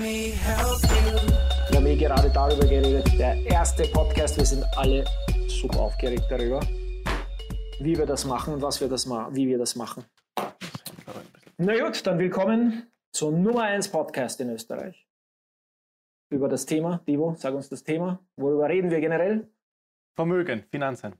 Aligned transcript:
Wir 0.00 0.34
haben 1.72 1.86
eh 1.86 1.96
gerade 1.96 2.28
darüber 2.30 2.66
geredet, 2.66 3.06
der 3.16 3.36
erste 3.46 3.84
Podcast, 3.84 4.36
wir 4.36 4.44
sind 4.44 4.64
alle 4.76 5.04
super 5.46 5.78
aufgeregt 5.78 6.24
darüber, 6.28 6.58
wie 7.80 7.96
wir 7.96 8.04
das 8.04 8.24
machen 8.24 8.54
und 8.54 8.62
was 8.62 8.80
wir 8.80 8.88
das 8.88 9.08
wie 9.08 9.46
wir 9.46 9.56
das 9.56 9.76
machen. 9.76 10.04
Na 11.58 11.78
gut, 11.78 12.04
dann 12.04 12.18
willkommen 12.18 12.90
zum 13.12 13.40
Nummer 13.40 13.62
1 13.62 13.88
Podcast 13.92 14.40
in 14.40 14.50
Österreich. 14.50 15.06
Über 16.28 16.48
das 16.48 16.66
Thema, 16.66 17.00
Divo, 17.06 17.36
sag 17.38 17.54
uns 17.54 17.68
das 17.68 17.84
Thema. 17.84 18.18
Worüber 18.36 18.68
reden 18.68 18.90
wir 18.90 19.00
generell? 19.00 19.48
Vermögen, 20.16 20.64
Finanzen. 20.72 21.14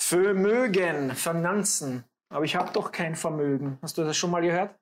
Vermögen, 0.00 1.10
Finanzen. 1.10 2.04
Aber 2.30 2.46
ich 2.46 2.56
habe 2.56 2.72
doch 2.72 2.90
kein 2.90 3.14
Vermögen. 3.14 3.78
Hast 3.82 3.98
du 3.98 4.04
das 4.04 4.16
schon 4.16 4.30
mal 4.30 4.40
gehört? 4.40 4.74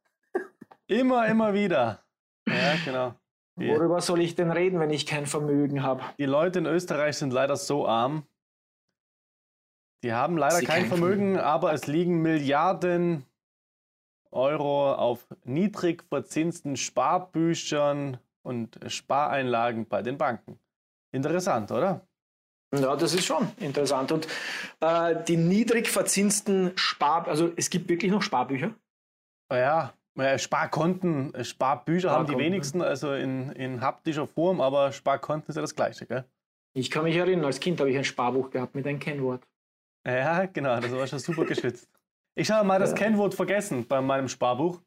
Immer, 0.87 1.27
immer 1.27 1.53
wieder. 1.53 2.05
Ja, 2.63 2.75
genau. 2.85 3.15
Die, 3.57 3.69
Worüber 3.69 4.01
soll 4.01 4.21
ich 4.21 4.35
denn 4.35 4.51
reden, 4.51 4.81
wenn 4.81 4.91
ich 4.91 5.07
kein 5.07 5.27
Vermögen 5.27 5.83
habe? 5.83 6.03
Die 6.19 6.25
Leute 6.25 6.61
in 6.61 6.67
Österreich 6.67 7.19
sind 7.19 7.33
leider 7.33 7.57
so 7.57 7.87
arm. 7.87 8.25
Die 10.03 10.13
haben 10.13 10.37
leider 10.37 10.57
Sie 10.57 10.65
kein 10.65 10.87
Vermögen, 10.87 11.35
Vermögen, 11.35 11.39
aber 11.39 11.73
es 11.73 11.87
liegen 11.87 12.23
Milliarden 12.23 13.25
Euro 14.31 14.95
auf 14.95 15.27
niedrig 15.45 16.05
verzinsten 16.09 16.77
Sparbüchern 16.77 18.19
und 18.43 18.81
Spareinlagen 18.87 19.87
bei 19.87 20.03
den 20.03 20.17
Banken. 20.17 20.59
Interessant, 21.13 21.71
oder? 21.71 22.07
Ja, 22.75 22.97
das 22.97 23.13
ist 23.13 23.27
schon 23.27 23.53
interessant. 23.59 24.13
Und 24.13 24.27
äh, 24.81 25.23
die 25.25 25.37
niedrig 25.37 25.89
verzinsten 25.89 26.73
Spar, 26.75 27.29
also 27.29 27.53
es 27.57 27.69
gibt 27.69 27.91
wirklich 27.91 28.11
noch 28.11 28.23
Sparbücher? 28.23 28.75
Ja, 29.53 29.93
Sparkonten, 30.37 31.33
äh, 31.35 31.45
Sparbücher 31.45 32.11
haben 32.11 32.27
die 32.27 32.37
wenigsten, 32.37 32.83
also 32.83 33.15
in, 33.15 33.51
in 33.53 33.81
haptischer 33.81 34.27
Form, 34.27 34.61
aber 34.61 34.93
Sparkonten 34.93 35.49
ist 35.49 35.57
ja 35.57 35.63
das 35.63 35.75
Gleiche, 35.75 36.07
gell? 36.07 36.25
Ich 36.75 36.91
kann 36.91 37.05
mich 37.05 37.17
erinnern, 37.17 37.47
als 37.47 37.61
Kind 37.61 37.81
habe 37.81 37.91
ich 37.91 37.97
ein 37.97 38.05
Sparbuch 38.05 38.51
gehabt 38.51 38.75
mit 38.75 38.87
einem 38.87 38.99
Kennwort. 38.99 39.47
Ja, 40.07 40.47
genau, 40.47 40.81
das 40.81 40.93
war 40.93 41.07
schon 41.07 41.19
super 41.19 41.45
geschützt. 41.45 41.89
Ich 42.35 42.51
habe 42.51 42.67
mal 42.67 42.79
das 42.79 42.91
ja. 42.91 42.97
Kennwort 42.97 43.35
vergessen 43.35 43.87
bei 43.87 44.01
meinem 44.01 44.29
Sparbuch. 44.29 44.81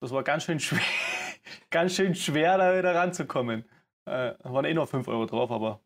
Das 0.00 0.10
war 0.12 0.22
ganz 0.22 0.44
schön 0.44 0.60
schwer, 0.60 0.80
ganz 1.70 1.94
schön 1.94 2.14
schwer 2.14 2.58
da 2.58 2.76
wieder 2.76 2.94
ranzukommen. 2.94 3.64
Äh, 4.06 4.34
waren 4.42 4.64
eh 4.64 4.74
noch 4.74 4.88
5 4.88 5.06
Euro 5.08 5.26
drauf, 5.26 5.50
aber 5.50 5.80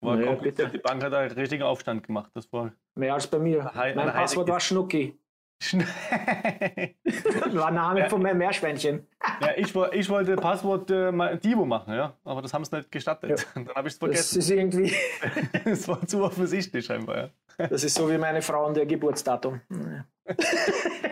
war 0.00 0.16
naja, 0.16 0.28
kompliziert. 0.28 0.72
Die 0.72 0.78
Bank 0.78 1.02
hat 1.02 1.14
einen 1.14 1.30
richtigen 1.32 1.62
Aufstand 1.62 2.04
gemacht. 2.06 2.30
Das 2.34 2.52
war 2.52 2.72
Mehr 2.94 3.14
als 3.14 3.26
bei 3.26 3.38
mir. 3.38 3.70
Mein 3.74 4.12
Passwort 4.12 4.48
war 4.48 4.60
Schnucki. 4.60 5.18
War 7.52 7.70
Name 7.70 8.08
von 8.08 8.22
meinem 8.22 8.38
Meerschweinchen. 8.38 9.06
ja, 9.40 9.50
ich, 9.56 9.74
ich 9.92 10.08
wollte 10.10 10.36
Passwort 10.36 10.90
äh, 10.90 11.36
Divo 11.38 11.64
machen, 11.64 11.94
ja, 11.94 12.14
aber 12.24 12.42
das 12.42 12.52
haben 12.52 12.64
sie 12.64 12.76
nicht 12.76 12.90
gestattet. 12.90 13.30
Ja. 13.30 13.36
Dann 13.54 13.74
habe 13.74 13.88
ich 13.88 13.94
es 13.94 13.98
vergessen. 13.98 14.38
Das 14.38 14.44
ist 14.44 14.50
irgendwie. 14.50 14.94
das 15.64 15.86
war 15.88 16.04
zu 16.06 16.22
offensichtlich 16.22 16.84
scheinbar, 16.86 17.16
ja. 17.16 17.28
Das 17.68 17.84
ist 17.84 17.94
so 17.94 18.10
wie 18.10 18.18
meine 18.18 18.42
Frau 18.42 18.66
und 18.66 18.76
ihr 18.76 18.86
Geburtsdatum. 18.86 19.60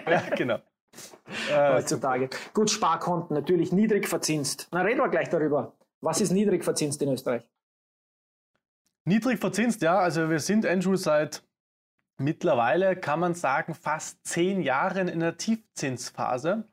ja, 0.06 0.22
genau. 0.36 0.58
Heutzutage. 1.52 2.28
Gut, 2.52 2.70
Sparkonten, 2.70 3.36
natürlich 3.36 3.72
niedrig 3.72 4.08
verzinst. 4.08 4.68
Na, 4.72 4.82
reden 4.82 4.98
wir 4.98 5.08
gleich 5.08 5.28
darüber. 5.28 5.74
Was 6.00 6.20
ist 6.20 6.32
niedrig 6.32 6.64
verzinst 6.64 7.00
in 7.02 7.12
Österreich? 7.12 7.46
Niedrig 9.04 9.38
verzinst, 9.38 9.82
ja. 9.82 9.98
Also 9.98 10.28
wir 10.30 10.40
sind, 10.40 10.66
Andrew, 10.66 10.96
seit 10.96 11.42
mittlerweile 12.20 12.96
kann 12.96 13.18
man 13.18 13.34
sagen, 13.34 13.74
fast 13.74 14.24
zehn 14.26 14.62
Jahren 14.62 15.08
in 15.08 15.20
der 15.20 15.36
Tiefzinsphase. 15.36 16.64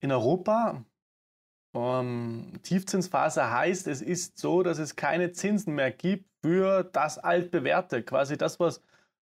In 0.00 0.12
Europa, 0.12 0.84
ähm, 1.74 2.52
Tiefzinsphase 2.62 3.50
heißt, 3.50 3.88
es 3.88 4.02
ist 4.02 4.38
so, 4.38 4.62
dass 4.62 4.78
es 4.78 4.96
keine 4.96 5.32
Zinsen 5.32 5.74
mehr 5.74 5.90
gibt 5.90 6.30
für 6.42 6.84
das 6.84 7.18
altbewährte, 7.18 8.02
quasi 8.02 8.36
das, 8.36 8.60
was 8.60 8.78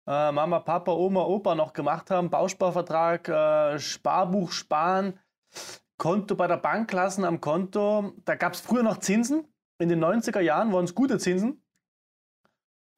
äh, 0.07 0.31
Mama, 0.31 0.59
Papa, 0.59 0.93
Oma, 0.93 1.23
Opa 1.25 1.55
noch 1.55 1.73
gemacht 1.73 2.09
haben, 2.09 2.29
Bausparvertrag, 2.29 3.27
äh, 3.27 3.79
Sparbuch 3.79 4.51
sparen, 4.51 5.19
Konto 5.97 6.35
bei 6.35 6.47
der 6.47 6.57
Bank 6.57 6.91
lassen 6.93 7.25
am 7.25 7.41
Konto. 7.41 8.13
Da 8.25 8.35
gab 8.35 8.53
es 8.53 8.61
früher 8.61 8.81
noch 8.81 8.97
Zinsen. 8.97 9.45
In 9.77 9.89
den 9.89 10.03
90er 10.03 10.39
Jahren 10.39 10.71
waren 10.71 10.85
es 10.85 10.95
gute 10.95 11.19
Zinsen 11.19 11.60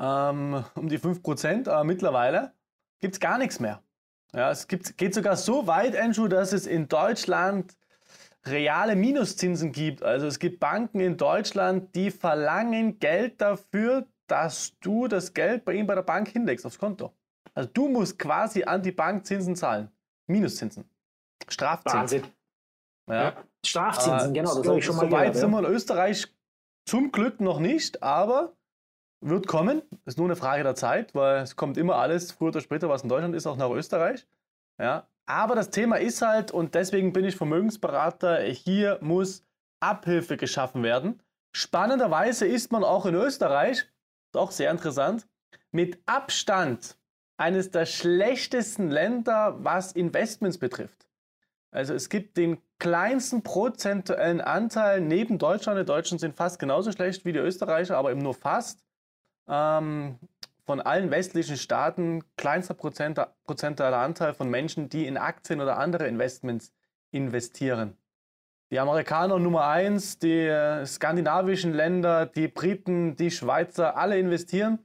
ähm, 0.04 0.66
um 0.76 0.90
die 0.90 1.00
5%, 1.00 1.70
aber 1.70 1.84
mittlerweile 1.84 2.54
gibt 3.00 3.16
es 3.16 3.20
gar 3.20 3.38
nichts 3.38 3.60
mehr. 3.60 3.82
Ja, 4.34 4.52
es 4.52 4.68
gibt, 4.68 4.98
geht 4.98 5.14
sogar 5.14 5.38
so 5.38 5.68
weit, 5.68 5.96
Andrew, 5.96 6.28
dass 6.28 6.54
es 6.54 6.66
in 6.66 6.88
Deutschland 6.88 7.78
reale 8.46 8.96
Minuszinsen 8.96 9.72
gibt. 9.72 10.04
Also 10.04 10.28
es 10.28 10.40
gibt 10.40 10.60
Banken 10.60 11.00
in 11.00 11.16
Deutschland, 11.18 11.96
die 11.96 12.12
verlangen 12.12 13.00
Geld 13.00 13.40
dafür, 13.40 14.08
dass 14.28 14.74
du 14.80 15.08
das 15.08 15.34
Geld 15.34 15.64
bei 15.64 15.74
ihnen 15.74 15.88
bei 15.88 15.96
der 15.96 16.02
Bank 16.02 16.28
hinlegst 16.30 16.66
aufs 16.66 16.80
Konto. 16.80 17.14
Also 17.54 17.70
du 17.74 17.88
musst 17.88 18.18
quasi 18.18 18.64
an 18.64 18.82
die 18.82 18.92
Bank 18.92 19.26
Zinsen 19.26 19.56
zahlen. 19.56 19.90
Minuszinsen. 20.28 20.90
Strafzinsen. 21.48 22.00
Wahnsinn. 22.00 22.24
Ja. 23.08 23.24
ja. 23.24 23.38
Strafzinsen, 23.66 24.34
genau, 24.34 24.56
das 24.56 24.64
so, 24.64 24.70
habe 24.72 24.80
ich 24.80 24.86
schon 24.86 24.96
mal 24.96 25.02
so 25.04 25.08
gehört. 25.08 25.26
So 25.26 25.28
weit 25.28 25.36
sind 25.38 25.52
wir 25.52 25.60
in 25.60 25.66
Österreich 25.66 26.28
zum 26.86 27.12
Glück 27.12 27.40
noch 27.40 27.60
nicht, 27.60 28.02
aber 28.02 28.54
wird 29.24 29.48
kommen. 29.48 29.82
Ist 30.06 30.18
nur 30.18 30.28
eine 30.28 30.36
Frage 30.36 30.64
der 30.64 30.76
Zeit, 30.76 31.16
weil 31.16 31.44
es 31.44 31.56
kommt 31.56 31.78
immer 31.78 31.96
alles, 31.96 32.32
früher 32.32 32.50
oder 32.50 32.62
später, 32.62 32.90
was 32.90 33.04
in 33.04 33.10
Deutschland 33.10 33.36
ist, 33.36 33.48
auch 33.48 33.58
nach 33.58 33.70
Österreich. 33.70 34.28
Ja. 34.80 35.08
Aber 35.26 35.56
das 35.56 35.70
Thema 35.70 35.98
ist 35.98 36.22
halt, 36.22 36.52
und 36.52 36.76
deswegen 36.76 37.14
bin 37.14 37.26
ich 37.26 37.36
Vermögensberater, 37.36 38.42
hier 38.42 39.00
muss 39.02 39.44
Abhilfe 39.80 40.38
geschaffen 40.38 40.84
werden. 40.84 41.22
Spannenderweise 41.56 42.46
ist 42.46 42.72
man 42.72 42.84
auch 42.84 43.06
in 43.06 43.16
Österreich, 43.16 43.78
ist 43.80 44.38
auch 44.38 44.52
sehr 44.52 44.72
interessant, 44.72 45.28
mit 45.72 46.00
Abstand 46.06 46.98
eines 47.38 47.72
der 47.72 47.86
schlechtesten 47.86 48.90
Länder, 48.90 49.56
was 49.64 49.94
Investments 49.94 50.58
betrifft. 50.58 51.08
Also 51.72 51.94
es 51.94 52.10
gibt 52.10 52.38
den 52.38 52.60
kleinsten 52.80 53.44
prozentuellen 53.44 54.42
Anteil 54.42 55.02
neben 55.02 55.40
Deutschland. 55.40 55.80
Die 55.80 55.86
Deutschen 55.86 56.20
sind 56.20 56.36
fast 56.36 56.60
genauso 56.60 56.92
schlecht 56.92 57.26
wie 57.26 57.34
die 57.34 57.40
Österreicher, 57.40 57.98
aber 57.98 58.12
eben 58.12 58.22
nur 58.22 58.36
fast 58.36 58.84
ähm, 59.48 60.20
von 60.66 60.80
allen 60.80 61.12
westlichen 61.12 61.58
Staaten 61.58 62.24
kleinster 62.38 62.74
prozentualer 62.74 63.98
Anteil 63.98 64.34
von 64.34 64.50
Menschen, 64.50 64.90
die 64.90 65.06
in 65.06 65.18
Aktien 65.18 65.62
oder 65.62 65.78
andere 65.78 66.08
Investments 66.08 66.74
investieren. 67.12 67.98
Die 68.72 68.80
Amerikaner 68.80 69.38
Nummer 69.38 69.68
eins, 69.68 70.18
die 70.18 70.48
äh, 70.48 70.86
skandinavischen 70.86 71.74
Länder, 71.74 72.26
die 72.26 72.48
Briten, 72.48 73.16
die 73.16 73.30
Schweizer, 73.30 73.98
alle 73.98 74.18
investieren, 74.18 74.80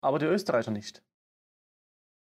aber 0.00 0.18
die 0.18 0.26
Österreicher 0.26 0.72
nicht. 0.72 1.02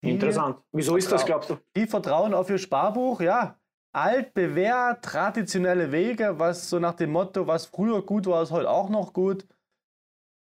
Interessant. 0.01 0.57
Wieso 0.72 0.97
ist 0.97 1.12
das, 1.12 1.25
glaubst 1.25 1.50
du? 1.50 1.57
Die 1.75 1.88
vertrauen 1.88 2.33
auf 2.33 2.50
ihr 2.50 2.57
Sparbuch, 2.57 3.22
ja. 3.22 3.57
Altbewährt, 3.94 5.03
traditionelle 5.03 5.91
Wege, 5.91 6.38
was 6.38 6.69
so 6.69 6.79
nach 6.79 6.95
dem 6.95 7.12
Motto, 7.12 7.47
was 7.47 7.67
früher 7.67 8.01
gut 8.01 8.25
war, 8.25 8.44
ist 8.44 8.51
heute 8.51 8.69
auch 8.69 8.89
noch 8.89 9.13
gut. 9.13 9.47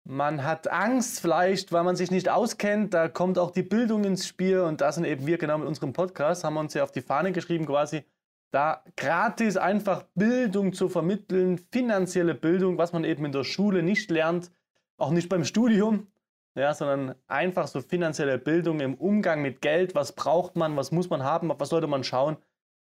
Man 0.07 0.43
hat 0.43 0.67
Angst 0.67 1.19
vielleicht, 1.19 1.71
weil 1.71 1.83
man 1.83 1.95
sich 1.95 2.11
nicht 2.11 2.29
auskennt. 2.29 2.93
Da 2.93 3.09
kommt 3.09 3.39
auch 3.39 3.49
die 3.49 3.63
Bildung 3.63 4.03
ins 4.03 4.27
Spiel 4.27 4.59
und 4.59 4.79
da 4.79 4.91
sind 4.91 5.03
eben 5.05 5.25
wir 5.25 5.39
genau 5.39 5.57
mit 5.57 5.67
unserem 5.67 5.93
Podcast, 5.93 6.43
haben 6.43 6.53
wir 6.53 6.59
uns 6.59 6.75
ja 6.75 6.83
auf 6.83 6.91
die 6.91 7.01
Fahne 7.01 7.31
geschrieben 7.31 7.65
quasi, 7.65 8.03
da 8.51 8.83
gratis 8.97 9.57
einfach 9.57 10.03
Bildung 10.13 10.73
zu 10.73 10.89
vermitteln, 10.89 11.57
finanzielle 11.57 12.35
Bildung, 12.35 12.77
was 12.77 12.93
man 12.93 13.03
eben 13.03 13.25
in 13.25 13.31
der 13.31 13.43
Schule 13.43 13.81
nicht 13.81 14.11
lernt, 14.11 14.51
auch 14.97 15.09
nicht 15.09 15.27
beim 15.27 15.43
Studium, 15.43 16.07
ja, 16.53 16.75
sondern 16.75 17.15
einfach 17.27 17.67
so 17.67 17.81
finanzielle 17.81 18.37
Bildung 18.37 18.81
im 18.81 18.93
Umgang 18.93 19.41
mit 19.41 19.59
Geld. 19.61 19.95
Was 19.95 20.13
braucht 20.13 20.55
man, 20.55 20.77
was 20.77 20.91
muss 20.91 21.09
man 21.09 21.23
haben, 21.23 21.51
was 21.57 21.69
sollte 21.69 21.87
man 21.87 22.03
schauen, 22.03 22.37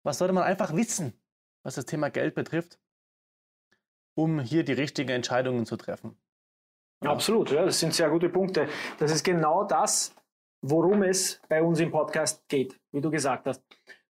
was 0.02 0.18
sollte 0.18 0.34
man 0.34 0.44
einfach 0.46 0.76
wissen, 0.76 1.14
was 1.62 1.76
das 1.76 1.86
Thema 1.86 2.10
Geld 2.10 2.34
betrifft, 2.34 2.80
um 4.16 4.40
hier 4.40 4.66
die 4.66 4.74
richtigen 4.74 5.12
Entscheidungen 5.12 5.68
zu 5.68 5.78
treffen. 5.78 6.18
Absolut, 7.06 7.52
ja, 7.52 7.66
das 7.66 7.80
sind 7.80 7.94
sehr 7.94 8.10
gute 8.10 8.30
Punkte. 8.30 8.68
Das 8.98 9.12
ist 9.12 9.24
genau 9.24 9.64
das, 9.64 10.16
worum 10.62 11.04
es 11.04 11.42
bei 11.50 11.62
uns 11.62 11.80
im 11.80 11.92
Podcast 11.92 12.48
geht, 12.48 12.80
wie 12.92 13.02
du 13.02 13.12
gesagt 13.12 13.46
hast. 13.48 13.62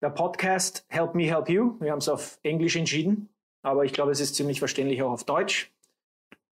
Der 0.01 0.09
Podcast 0.09 0.85
Help 0.89 1.15
Me 1.15 1.23
Help 1.23 1.49
You, 1.49 1.75
wir 1.79 1.91
haben 1.91 1.99
es 1.99 2.09
auf 2.09 2.39
Englisch 2.43 2.75
entschieden, 2.75 3.29
aber 3.61 3.83
ich 3.83 3.93
glaube, 3.93 4.11
es 4.11 4.19
ist 4.19 4.35
ziemlich 4.35 4.59
verständlich 4.59 5.01
auch 5.03 5.11
auf 5.11 5.23
Deutsch. 5.23 5.71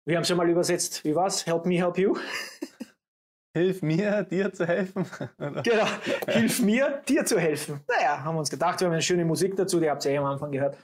Wir 0.06 0.16
haben 0.16 0.24
es 0.24 0.30
ja 0.30 0.36
mal 0.36 0.50
übersetzt. 0.50 1.04
Wie 1.04 1.16
war's? 1.16 1.46
Help 1.46 1.66
Me 1.66 1.76
Help 1.76 1.98
You? 1.98 2.18
Hilf 3.54 3.82
mir, 3.82 4.24
dir 4.24 4.54
zu 4.54 4.66
helfen. 4.66 5.06
genau, 5.64 5.86
hilf 6.26 6.62
mir, 6.62 7.02
dir 7.10 7.26
zu 7.26 7.38
helfen. 7.38 7.82
Naja, 7.86 8.24
haben 8.24 8.36
wir 8.36 8.40
uns 8.40 8.50
gedacht, 8.50 8.80
wir 8.80 8.88
haben 8.88 8.94
eine 8.94 9.02
schöne 9.02 9.26
Musik 9.26 9.58
dazu, 9.58 9.82
die 9.82 9.90
habt 9.90 10.06
ihr 10.06 10.14
ja 10.14 10.22
am 10.22 10.28
Anfang 10.28 10.52
gehört. 10.52 10.78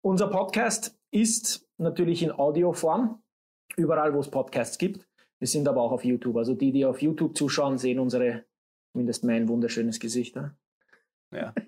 Unser 0.00 0.28
Podcast 0.28 0.96
ist 1.10 1.68
natürlich 1.76 2.22
in 2.22 2.32
Audioform 2.32 3.22
überall, 3.76 4.14
wo 4.14 4.20
es 4.20 4.30
Podcasts 4.30 4.78
gibt. 4.78 5.06
Wir 5.38 5.48
sind 5.48 5.66
aber 5.68 5.82
auch 5.82 5.92
auf 5.92 6.04
YouTube. 6.04 6.36
Also 6.36 6.54
die, 6.54 6.72
die 6.72 6.84
auf 6.84 7.00
YouTube 7.00 7.36
zuschauen, 7.36 7.78
sehen 7.78 7.98
unsere, 7.98 8.44
zumindest 8.92 9.24
mein 9.24 9.48
wunderschönes 9.48 9.98
Gesicht. 9.98 10.36
Ja. 11.32 11.54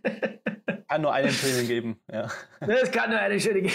kann 0.93 1.02
nur 1.02 1.12
einen 1.12 1.31
schönen 1.31 1.66
geben. 1.66 1.96
Ja. 2.12 2.28
Es 2.60 2.90
kann 2.90 3.10
nur 3.10 3.19
einen 3.19 3.40
schönen 3.40 3.62
geben. 3.62 3.75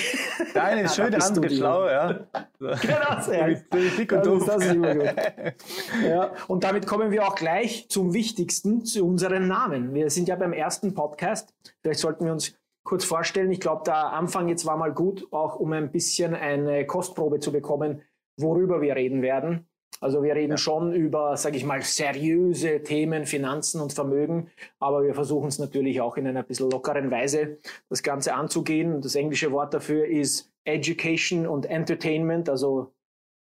Der 0.53 0.63
eine 0.63 0.81
ist 0.83 0.95
schön, 0.95 1.09
der 1.09 1.23
andere 1.23 1.49
schlau, 1.49 1.87
ja. 1.87 2.27
So. 2.59 2.67
Genau, 2.81 3.21
sehr 3.21 3.55
dick 3.97 4.11
und 4.11 4.25
doof. 4.25 4.45
Das 4.45 4.63
ist 4.63 4.75
immer 4.75 4.93
gut. 4.93 5.15
Ja, 6.07 6.31
und 6.47 6.63
damit 6.63 6.85
kommen 6.85 7.11
wir 7.11 7.27
auch 7.27 7.35
gleich 7.35 7.89
zum 7.89 8.13
Wichtigsten, 8.13 8.85
zu 8.85 9.03
unseren 9.05 9.47
Namen. 9.47 9.95
Wir 9.95 10.11
sind 10.11 10.27
ja 10.27 10.35
beim 10.35 10.53
ersten 10.53 10.93
Podcast. 10.93 11.55
Vielleicht 11.81 12.01
sollten 12.01 12.25
wir 12.25 12.31
uns 12.31 12.55
kurz 12.83 13.03
vorstellen. 13.03 13.51
Ich 13.51 13.61
glaube, 13.61 13.81
der 13.85 14.13
Anfang 14.13 14.47
jetzt 14.47 14.67
war 14.67 14.77
mal 14.77 14.93
gut, 14.93 15.27
auch 15.31 15.55
um 15.55 15.73
ein 15.73 15.91
bisschen 15.91 16.35
eine 16.35 16.85
Kostprobe 16.85 17.39
zu 17.39 17.51
bekommen, 17.51 18.03
worüber 18.37 18.81
wir 18.81 18.95
reden 18.95 19.21
werden. 19.21 19.67
Also 19.99 20.21
wir 20.21 20.35
reden 20.35 20.51
ja. 20.51 20.57
schon 20.57 20.93
über, 20.93 21.35
sage 21.37 21.57
ich 21.57 21.65
mal, 21.65 21.81
seriöse 21.81 22.83
Themen, 22.83 23.25
Finanzen 23.25 23.81
und 23.81 23.93
Vermögen, 23.93 24.51
aber 24.79 25.03
wir 25.03 25.15
versuchen 25.15 25.47
es 25.47 25.57
natürlich 25.57 26.01
auch 26.01 26.17
in 26.17 26.27
einer 26.27 26.43
bisschen 26.43 26.69
lockeren 26.69 27.09
Weise 27.09 27.57
das 27.89 28.03
Ganze 28.03 28.35
anzugehen. 28.35 29.01
Das 29.01 29.15
englische 29.15 29.51
Wort 29.51 29.73
dafür 29.73 30.05
ist 30.05 30.51
Education 30.65 31.47
und 31.47 31.65
Entertainment, 31.65 32.47
also 32.47 32.93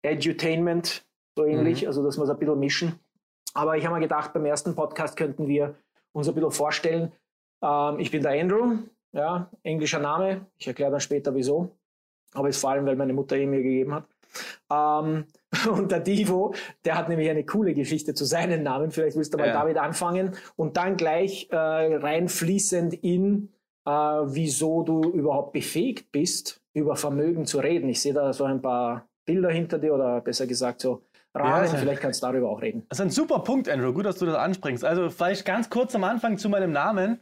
Edutainment, 0.02 1.06
so 1.36 1.44
ähnlich, 1.44 1.82
mhm. 1.82 1.88
also 1.88 2.04
dass 2.04 2.18
wir 2.18 2.24
es 2.24 2.30
ein 2.30 2.40
bisschen 2.40 2.60
mischen. 2.60 3.00
Aber 3.54 3.78
ich 3.78 3.86
habe 3.86 3.96
mir 3.96 4.02
gedacht, 4.02 4.32
beim 4.34 4.46
ersten 4.46 4.76
Podcast 4.76 5.18
könnten 5.18 5.48
wir 5.48 5.76
uns 6.14 6.28
ein 6.30 6.36
bisschen 6.36 6.52
vorstellen. 6.52 7.12
Ähm, 7.62 8.00
ich 8.00 8.12
bin 8.12 8.22
der 8.22 8.40
Andrew, 8.40 8.78
ja, 9.12 9.50
englischer 9.64 10.00
Name. 10.00 10.46
Ich 10.58 10.68
erkläre 10.68 10.92
dann 10.92 11.00
später 11.00 11.34
wieso. 11.36 11.72
Aber 12.34 12.50
es 12.50 12.60
vor 12.60 12.72
allem, 12.72 12.86
weil 12.86 12.96
meine 12.98 13.14
Mutter 13.14 13.38
ihn 13.38 13.50
mir 13.50 13.64
gegeben 13.64 13.94
hat. 13.94 14.06
Ähm, 14.72 15.26
und 15.70 15.92
der 15.92 16.00
Divo, 16.00 16.54
der 16.84 16.98
hat 16.98 17.10
nämlich 17.10 17.30
eine 17.30 17.46
coole 17.46 17.74
Geschichte 17.74 18.14
zu 18.14 18.26
seinen 18.26 18.64
Namen. 18.64 18.92
Vielleicht 18.92 19.18
willst 19.18 19.34
du 19.34 19.38
mal 19.38 19.48
ja. 19.48 19.54
damit 19.54 19.78
anfangen 19.78 20.36
und 20.56 20.78
dann 20.78 20.98
gleich 20.98 21.48
äh, 21.52 21.56
reinfließend 21.56 22.94
in, 22.94 23.50
äh, 23.86 23.92
wieso 23.92 24.84
du 24.84 25.04
überhaupt 25.12 25.54
befähigt 25.54 26.12
bist, 26.12 26.62
über 26.74 26.96
Vermögen 26.96 27.46
zu 27.46 27.60
reden. 27.60 27.90
Ich 27.90 28.02
sehe 28.02 28.14
da 28.14 28.34
so 28.34 28.44
ein 28.44 28.62
paar 28.62 29.08
Bilder 29.26 29.50
hinter 29.50 29.80
dir 29.80 29.94
oder 29.94 30.22
besser 30.22 30.46
gesagt 30.48 30.82
so 30.82 31.04
Rahmen. 31.34 31.66
Ja, 31.66 31.78
vielleicht 31.78 32.02
kannst 32.02 32.24
du 32.24 32.28
darüber 32.28 32.50
auch 32.50 32.62
reden. 32.62 32.86
Das 32.90 33.00
ist 33.00 33.06
ein 33.06 33.10
super 33.10 33.40
Punkt, 33.40 33.68
Andrew. 33.68 33.92
Gut, 33.92 34.06
dass 34.06 34.18
du 34.18 34.26
das 34.26 34.36
ansprichst. 34.36 34.86
Also 34.86 35.10
vielleicht 35.10 35.46
ganz 35.46 35.70
kurz 35.70 35.94
am 35.96 36.04
Anfang 36.04 36.38
zu 36.38 36.50
meinem 36.50 36.72
Namen. 36.72 37.20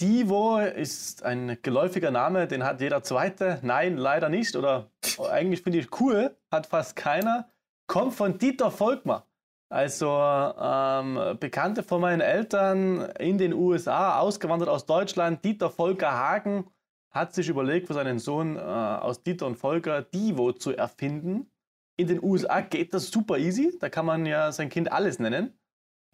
Divo 0.00 0.58
ist 0.58 1.24
ein 1.24 1.58
geläufiger 1.60 2.10
Name, 2.10 2.46
den 2.48 2.64
hat 2.64 2.80
jeder 2.80 3.02
Zweite. 3.02 3.58
Nein, 3.62 3.98
leider 3.98 4.30
nicht. 4.30 4.56
Oder 4.56 4.90
eigentlich 5.30 5.60
finde 5.60 5.78
ich 5.78 6.00
cool, 6.00 6.34
hat 6.50 6.66
fast 6.66 6.96
keiner. 6.96 7.50
Kommt 7.86 8.14
von 8.14 8.38
Dieter 8.38 8.70
Volkmar. 8.70 9.26
Also 9.68 10.08
ähm, 10.08 11.36
Bekannte 11.38 11.82
von 11.82 12.00
meinen 12.00 12.22
Eltern 12.22 13.10
in 13.18 13.36
den 13.36 13.52
USA, 13.52 14.18
ausgewandert 14.18 14.70
aus 14.70 14.86
Deutschland. 14.86 15.44
Dieter 15.44 15.68
Volker 15.68 16.12
Hagen 16.12 16.66
hat 17.10 17.34
sich 17.34 17.50
überlegt, 17.50 17.86
für 17.86 17.94
seinen 17.94 18.18
Sohn 18.18 18.56
äh, 18.56 18.60
aus 18.60 19.22
Dieter 19.22 19.46
und 19.46 19.56
Volker 19.56 20.00
Divo 20.00 20.52
zu 20.52 20.74
erfinden. 20.74 21.50
In 21.98 22.08
den 22.08 22.22
USA 22.22 22.62
geht 22.62 22.94
das 22.94 23.10
super 23.10 23.36
easy. 23.36 23.76
Da 23.78 23.90
kann 23.90 24.06
man 24.06 24.24
ja 24.24 24.50
sein 24.50 24.70
Kind 24.70 24.90
alles 24.90 25.18
nennen. 25.18 25.59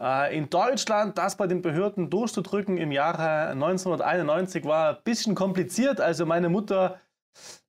Äh, 0.00 0.36
in 0.36 0.50
Deutschland 0.50 1.16
das 1.18 1.36
bei 1.36 1.46
den 1.46 1.62
Behörden 1.62 2.10
durchzudrücken 2.10 2.76
im 2.78 2.92
Jahre 2.92 3.50
1991 3.50 4.64
war 4.64 4.96
ein 4.96 5.02
bisschen 5.04 5.34
kompliziert. 5.34 6.00
Also 6.00 6.26
meine 6.26 6.48
Mutter 6.48 7.00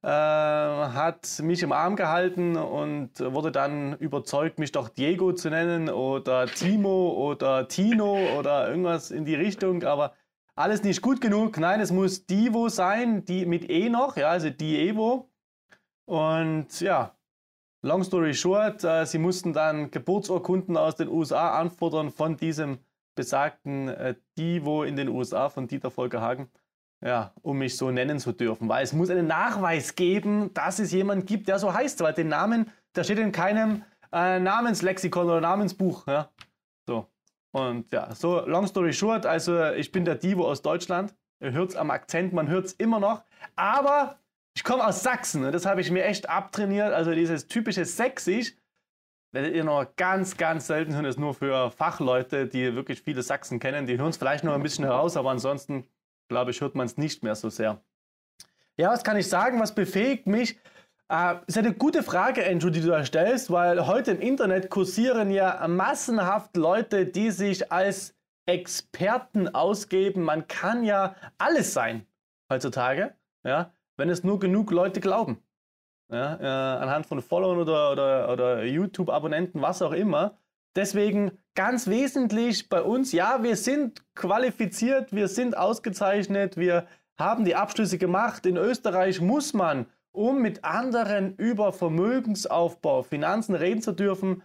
äh, 0.01 0.07
hat 0.07 1.39
mich 1.41 1.63
im 1.63 1.71
Arm 1.71 1.95
gehalten 1.95 2.55
und 2.57 3.19
wurde 3.19 3.51
dann 3.51 3.93
überzeugt, 3.97 4.59
mich 4.59 4.71
doch 4.71 4.89
Diego 4.89 5.33
zu 5.33 5.49
nennen 5.49 5.89
oder 5.89 6.47
Timo 6.47 7.13
oder 7.13 7.67
Tino 7.67 8.17
oder 8.37 8.69
irgendwas 8.69 9.11
in 9.11 9.25
die 9.25 9.35
Richtung. 9.35 9.83
Aber 9.83 10.13
alles 10.55 10.83
nicht 10.83 11.01
gut 11.01 11.21
genug. 11.21 11.57
Nein, 11.57 11.79
es 11.79 11.91
muss 11.91 12.25
Divo 12.25 12.69
sein, 12.69 13.25
die 13.25 13.45
mit 13.45 13.69
E 13.69 13.89
noch, 13.89 14.17
ja, 14.17 14.29
also 14.29 14.49
Diego. 14.49 15.29
Und 16.05 16.79
ja, 16.79 17.15
Long 17.87 18.03
story 18.03 18.33
short, 18.33 18.83
äh, 18.83 19.05
sie 19.05 19.17
mussten 19.17 19.53
dann 19.53 19.91
Geburtsurkunden 19.91 20.75
aus 20.75 20.97
den 20.97 21.07
USA 21.07 21.57
anfordern 21.57 22.11
von 22.11 22.35
diesem 22.35 22.79
besagten 23.15 23.87
äh, 23.87 24.15
Divo 24.37 24.83
in 24.83 24.97
den 24.97 25.07
USA 25.07 25.47
von 25.47 25.69
Dieter 25.69 25.89
Volker 25.89 26.19
Hagen, 26.19 26.49
ja, 26.99 27.31
um 27.41 27.59
mich 27.59 27.77
so 27.77 27.89
nennen 27.89 28.19
zu 28.19 28.33
dürfen. 28.33 28.67
Weil 28.67 28.83
es 28.83 28.91
muss 28.91 29.09
einen 29.09 29.27
Nachweis 29.27 29.95
geben, 29.95 30.53
dass 30.53 30.79
es 30.79 30.91
jemanden 30.91 31.25
gibt, 31.25 31.47
der 31.47 31.59
so 31.59 31.73
heißt, 31.73 32.01
weil 32.01 32.13
den 32.13 32.27
Namen, 32.27 32.69
der 32.93 33.05
steht 33.05 33.19
in 33.19 33.31
keinem 33.31 33.85
äh, 34.11 34.37
Namenslexikon 34.37 35.25
oder 35.25 35.39
Namensbuch. 35.39 36.07
Ja. 36.07 36.29
So. 36.85 37.07
Und 37.51 37.93
ja, 37.93 38.13
so 38.13 38.45
long 38.45 38.67
story 38.67 38.91
short, 38.91 39.25
also 39.25 39.63
ich 39.71 39.93
bin 39.93 40.03
der 40.03 40.15
Divo 40.15 40.45
aus 40.45 40.61
Deutschland. 40.61 41.15
Ihr 41.39 41.53
hört 41.53 41.69
es 41.69 41.77
am 41.77 41.89
Akzent, 41.91 42.33
man 42.33 42.49
hört 42.49 42.65
es 42.65 42.73
immer 42.73 42.99
noch. 42.99 43.23
Aber 43.55 44.19
ich 44.57 44.63
komme 44.63 44.87
aus 44.87 45.03
Sachsen 45.03 45.45
und 45.45 45.51
das 45.51 45.67
habe 45.67 45.81
ich 45.81 45.91
mir 45.91 46.03
echt 46.03 46.29
abtrainiert. 46.29 46.91
Also 46.91 47.13
dieses 47.13 47.47
typische 47.47 47.85
Sächsisch 47.85 48.55
werdet 49.31 49.53
ihr 49.53 49.63
noch 49.63 49.85
ganz, 49.97 50.35
ganz 50.35 50.65
selten 50.65 50.95
hören. 50.95 51.03
Das 51.03 51.13
ist 51.13 51.19
nur 51.19 51.35
für 51.35 51.69
Fachleute, 51.69 52.47
die 52.47 52.73
wirklich 52.73 53.03
viele 53.03 53.21
Sachsen 53.21 53.59
kennen. 53.59 53.85
Die 53.85 53.99
hören 53.99 54.09
es 54.09 54.17
vielleicht 54.17 54.43
noch 54.43 54.55
ein 54.55 54.63
bisschen 54.63 54.83
heraus, 54.83 55.15
aber 55.15 55.29
ansonsten, 55.29 55.87
glaube 56.27 56.49
ich, 56.49 56.59
hört 56.59 56.73
man 56.73 56.87
es 56.87 56.97
nicht 56.97 57.21
mehr 57.21 57.35
so 57.35 57.51
sehr. 57.51 57.83
Ja, 58.77 58.89
was 58.89 59.03
kann 59.03 59.15
ich 59.15 59.29
sagen? 59.29 59.59
Was 59.59 59.75
befähigt 59.75 60.25
mich? 60.25 60.59
Äh, 61.07 61.35
ist 61.45 61.59
eine 61.59 61.75
gute 61.75 62.01
Frage, 62.01 62.43
Andrew, 62.43 62.71
die 62.71 62.81
du 62.81 62.87
da 62.87 63.05
stellst, 63.05 63.51
weil 63.51 63.85
heute 63.85 64.09
im 64.09 64.21
Internet 64.21 64.71
kursieren 64.71 65.29
ja 65.29 65.67
massenhaft 65.67 66.57
Leute, 66.57 67.05
die 67.05 67.29
sich 67.29 67.71
als 67.71 68.15
Experten 68.47 69.49
ausgeben. 69.49 70.23
Man 70.23 70.47
kann 70.47 70.83
ja 70.83 71.15
alles 71.37 71.75
sein 71.75 72.07
heutzutage. 72.51 73.13
Ja, 73.43 73.71
wenn 73.97 74.09
es 74.09 74.23
nur 74.23 74.39
genug 74.39 74.71
Leute 74.71 75.01
glauben. 75.01 75.39
Ja, 76.09 76.35
äh, 76.39 76.81
anhand 76.81 77.05
von 77.05 77.21
Followern 77.21 77.57
oder, 77.57 77.91
oder, 77.91 78.31
oder 78.31 78.63
YouTube-Abonnenten, 78.63 79.61
was 79.61 79.81
auch 79.81 79.91
immer. 79.91 80.37
Deswegen 80.75 81.31
ganz 81.53 81.87
wesentlich 81.87 82.69
bei 82.69 82.81
uns, 82.81 83.11
ja, 83.11 83.43
wir 83.43 83.57
sind 83.57 84.03
qualifiziert, 84.15 85.13
wir 85.13 85.27
sind 85.27 85.57
ausgezeichnet, 85.57 86.55
wir 86.55 86.87
haben 87.17 87.43
die 87.43 87.55
Abschlüsse 87.55 87.97
gemacht. 87.97 88.45
In 88.45 88.55
Österreich 88.57 89.19
muss 89.19 89.53
man, 89.53 89.87
um 90.11 90.41
mit 90.41 90.63
anderen 90.63 91.35
über 91.35 91.73
Vermögensaufbau, 91.73 93.03
Finanzen 93.03 93.55
reden 93.55 93.81
zu 93.81 93.91
dürfen, 93.91 94.43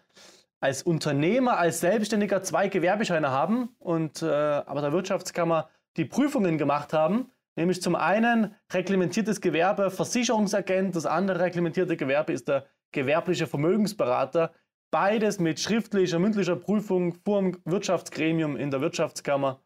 als 0.59 0.83
Unternehmer, 0.83 1.59
als 1.59 1.81
Selbstständiger 1.81 2.43
zwei 2.43 2.69
Gewerbescheine 2.69 3.31
haben 3.31 3.69
und 3.79 4.23
äh, 4.23 4.27
aber 4.27 4.81
der 4.81 4.93
Wirtschaftskammer 4.93 5.69
die 5.97 6.05
Prüfungen 6.05 6.57
gemacht 6.57 6.93
haben 6.93 7.31
Nämlich 7.57 7.83
zum 7.83 7.95
einen 7.95 8.55
reglementiertes 8.73 9.41
Gewerbe 9.41 9.91
Versicherungsagent, 9.91 10.97
das 10.97 11.07
andere 11.07 11.41
reglementierte 11.41 11.97
Gewerbe 11.97 12.33
ist 12.33 12.49
der 12.49 12.67
gewerbliche 12.93 13.47
Vermögensberater. 13.47 14.53
Beides 14.91 15.39
mit 15.39 15.61
schriftlicher, 15.61 16.19
mündlicher 16.19 16.57
Prüfung 16.57 17.15
vor 17.25 17.41
dem 17.41 17.59
Wirtschaftsgremium 17.65 18.57
in 18.57 18.71
der 18.71 18.81
Wirtschaftskammer, 18.81 19.63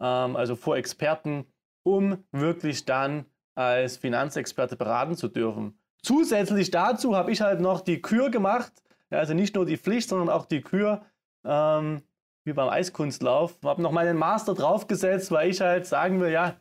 ähm, 0.00 0.36
also 0.36 0.56
vor 0.56 0.76
Experten, 0.76 1.46
um 1.84 2.24
wirklich 2.32 2.84
dann 2.84 3.26
als 3.54 3.96
Finanzexperte 3.98 4.76
beraten 4.76 5.16
zu 5.16 5.28
dürfen. 5.28 5.78
Zusätzlich 6.02 6.70
dazu 6.70 7.16
habe 7.16 7.30
ich 7.32 7.42
halt 7.42 7.60
noch 7.60 7.80
die 7.80 8.00
Kür 8.00 8.30
gemacht, 8.30 8.72
also 9.10 9.34
nicht 9.34 9.54
nur 9.54 9.66
die 9.66 9.76
Pflicht, 9.76 10.08
sondern 10.08 10.30
auch 10.30 10.46
die 10.46 10.62
Kür, 10.62 11.02
ähm, 11.44 12.02
wie 12.44 12.52
beim 12.52 12.68
Eiskunstlauf. 12.68 13.58
Habe 13.62 13.82
noch 13.82 13.92
meinen 13.92 14.16
Master 14.16 14.54
draufgesetzt, 14.54 15.30
weil 15.30 15.50
ich 15.50 15.60
halt 15.60 15.86
sagen 15.86 16.20
will, 16.20 16.30
ja, 16.30 16.56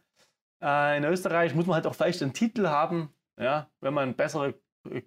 äh, 0.62 0.98
in 0.98 1.04
Österreich 1.04 1.56
muss 1.56 1.66
man 1.66 1.76
halt 1.76 1.88
auch 1.88 1.96
vielleicht 1.96 2.22
einen 2.22 2.34
Titel 2.34 2.68
haben, 2.68 3.14
ja, 3.40 3.70
wenn 3.82 3.94
man 3.94 4.16
bessere, 4.16 4.56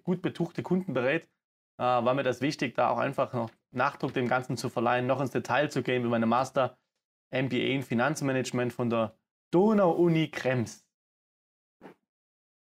gut 0.03 0.21
betuchte 0.21 0.63
Kunden 0.63 0.93
berät. 0.93 1.29
Äh, 1.77 1.83
war 1.83 2.13
mir 2.13 2.23
das 2.23 2.41
wichtig, 2.41 2.75
da 2.75 2.89
auch 2.89 2.97
einfach 2.97 3.33
noch 3.33 3.51
Nachdruck 3.71 4.13
dem 4.13 4.27
Ganzen 4.27 4.57
zu 4.57 4.69
verleihen, 4.69 5.07
noch 5.07 5.19
ins 5.19 5.31
Detail 5.31 5.69
zu 5.69 5.83
gehen 5.83 6.01
mit 6.01 6.11
meinem 6.11 6.29
Master 6.29 6.77
MBA 7.31 7.73
in 7.73 7.83
Finanzmanagement 7.83 8.71
von 8.71 8.89
der 8.89 9.17
Donau-Uni 9.51 10.29
Krems. 10.31 10.85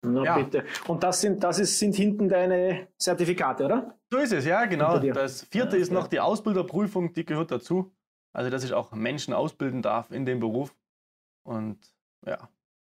Na 0.03 0.23
ja. 0.23 0.37
bitte. 0.37 0.65
Und 0.87 1.03
das 1.03 1.21
sind, 1.21 1.43
das 1.43 1.59
ist, 1.59 1.77
sind 1.77 1.95
hinten 1.95 2.27
deine 2.27 2.87
Zertifikate, 2.97 3.65
oder? 3.65 3.99
So 4.09 4.17
ist 4.17 4.33
es, 4.33 4.45
ja, 4.45 4.65
genau. 4.65 4.97
Das 4.97 5.43
vierte 5.43 5.77
ja, 5.77 5.81
ist 5.81 5.91
noch 5.91 6.07
die 6.07 6.19
Ausbilderprüfung, 6.19 7.13
die 7.13 7.25
gehört 7.25 7.51
dazu. 7.51 7.93
Also, 8.33 8.49
dass 8.49 8.63
ich 8.63 8.73
auch 8.73 8.91
Menschen 8.93 9.33
ausbilden 9.33 9.81
darf 9.81 10.11
in 10.11 10.25
dem 10.25 10.39
Beruf. 10.39 10.75
Und 11.43 11.79
ja, 12.25 12.49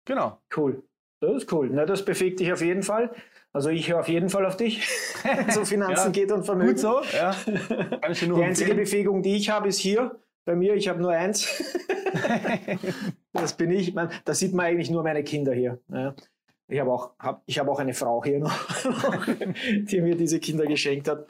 Genau. 0.05 0.41
Cool. 0.57 0.83
Das 1.21 1.43
ist 1.43 1.53
cool. 1.53 1.71
Na, 1.73 1.87
das 1.87 2.05
befähigt 2.05 2.41
dich 2.41 2.53
auf 2.53 2.61
jeden 2.61 2.83
Fall. 2.83 3.13
Also 3.53 3.69
ich 3.69 3.89
höre 3.91 4.01
auf 4.01 4.09
jeden 4.09 4.31
Fall 4.31 4.47
auf 4.47 4.57
dich, 4.57 4.89
so 5.51 5.65
Finanzen 5.65 6.07
ja, 6.07 6.11
geht 6.11 6.33
und 6.33 6.45
Vermögen. 6.45 6.71
Gut 6.71 6.79
so, 6.79 7.03
ja. 7.13 7.35
die 7.47 8.43
einzige 8.43 8.75
Befähigung, 8.75 9.23
die 9.23 9.37
ich 9.37 9.51
habe, 9.51 9.69
ist 9.69 9.79
hier. 9.79 10.19
Bei 10.45 10.57
mir, 10.57 10.75
ich 10.75 10.89
habe 10.89 11.01
nur 11.01 11.13
eins. 11.13 11.63
das 13.33 13.57
bin 13.57 13.71
ich. 13.71 13.95
Man, 13.95 14.11
da 14.25 14.35
sieht 14.35 14.55
man 14.55 14.67
eigentlich 14.67 14.91
nur 14.91 15.03
meine 15.03 15.23
Kinder 15.23 15.53
hier. 15.53 15.79
Ja. 15.89 16.15
Ich 16.67 16.81
habe 16.81 16.91
auch, 16.91 17.13
hab, 17.19 17.43
hab 17.49 17.69
auch 17.69 17.79
eine 17.79 17.93
Frau 17.95 18.25
hier 18.25 18.39
noch, 18.39 18.53
die 19.83 20.01
mir 20.01 20.17
diese 20.17 20.41
Kinder 20.41 20.67
geschenkt 20.67 21.07
hat. 21.07 21.27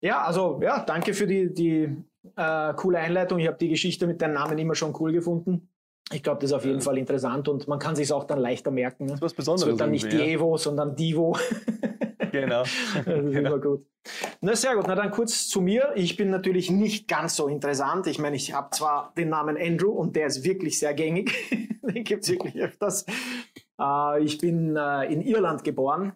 Ja, 0.00 0.22
also 0.22 0.60
ja, 0.62 0.84
danke 0.84 1.12
für 1.12 1.26
die, 1.26 1.52
die 1.52 1.96
äh, 2.36 2.74
coole 2.74 2.98
Einleitung. 2.98 3.40
Ich 3.40 3.48
habe 3.48 3.58
die 3.58 3.68
Geschichte 3.68 4.06
mit 4.06 4.22
deinem 4.22 4.34
Namen 4.34 4.56
immer 4.58 4.74
schon 4.74 4.94
cool 5.00 5.12
gefunden. 5.12 5.68
Ich 6.12 6.22
glaube, 6.22 6.40
das 6.40 6.50
ist 6.50 6.56
auf 6.56 6.64
jeden 6.64 6.78
ja. 6.78 6.84
Fall 6.84 6.98
interessant 6.98 7.48
und 7.48 7.68
man 7.68 7.78
kann 7.78 7.94
sich 7.94 8.12
auch 8.12 8.24
dann 8.24 8.40
leichter 8.40 8.70
merken. 8.70 9.04
Ne? 9.04 9.10
Das 9.10 9.18
ist 9.18 9.22
was 9.22 9.34
Besonderes. 9.34 9.62
Es 9.62 9.68
wird 9.68 9.80
dann 9.80 9.90
nicht 9.92 10.12
Dievo, 10.12 10.52
ja. 10.52 10.58
sondern 10.58 10.96
Divo. 10.96 11.36
genau. 12.32 12.62
das 12.62 12.70
ist 12.96 13.04
genau. 13.04 13.38
immer 13.38 13.58
gut. 13.58 13.86
Na 14.40 14.56
sehr 14.56 14.74
gut, 14.74 14.86
na 14.88 14.94
dann 14.94 15.10
kurz 15.10 15.46
zu 15.48 15.60
mir. 15.60 15.92
Ich 15.94 16.16
bin 16.16 16.30
natürlich 16.30 16.70
nicht 16.70 17.06
ganz 17.06 17.36
so 17.36 17.46
interessant. 17.46 18.06
Ich 18.08 18.18
meine, 18.18 18.34
ich 18.34 18.52
habe 18.52 18.70
zwar 18.70 19.12
den 19.16 19.28
Namen 19.28 19.56
Andrew 19.56 19.90
und 19.90 20.16
der 20.16 20.26
ist 20.26 20.42
wirklich 20.42 20.78
sehr 20.78 20.94
gängig. 20.94 21.32
den 21.82 22.02
gibt 22.02 22.24
es 22.24 22.30
wirklich 22.30 22.56
öfters. 22.56 23.06
Äh, 23.80 24.22
ich 24.22 24.38
bin 24.38 24.76
äh, 24.76 25.04
in 25.12 25.20
Irland 25.20 25.62
geboren, 25.62 26.14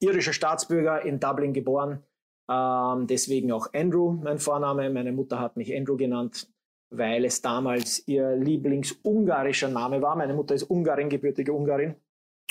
irischer 0.00 0.32
Staatsbürger, 0.32 1.02
in 1.02 1.20
Dublin 1.20 1.52
geboren. 1.52 2.02
Ähm, 2.50 3.06
deswegen 3.06 3.52
auch 3.52 3.72
Andrew, 3.74 4.12
mein 4.12 4.38
Vorname. 4.38 4.90
Meine 4.90 5.12
Mutter 5.12 5.38
hat 5.38 5.56
mich 5.56 5.74
Andrew 5.76 5.96
genannt, 5.96 6.48
weil 6.90 7.24
es 7.24 7.40
damals 7.40 8.06
ihr 8.06 8.36
Lieblingsungarischer 8.36 9.68
Name 9.68 10.02
war. 10.02 10.16
Meine 10.16 10.34
Mutter 10.34 10.54
ist 10.54 10.64
Ungarin, 10.64 11.08
gebürtige 11.08 11.52
Ungarin. 11.52 11.94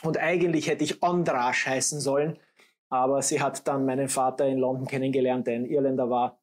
Und 0.04 0.18
eigentlich 0.18 0.70
hätte 0.70 0.84
ich 0.84 1.04
Andras 1.04 1.66
heißen 1.66 2.00
sollen, 2.00 2.40
aber 2.90 3.22
sie 3.22 3.42
hat 3.42 3.68
dann 3.68 3.86
meinen 3.86 4.08
Vater 4.08 4.48
in 4.48 4.58
London 4.58 4.88
kennengelernt, 4.88 5.46
der 5.48 5.56
ein 5.56 5.66
Irländer 5.66 6.10
war. 6.10 6.40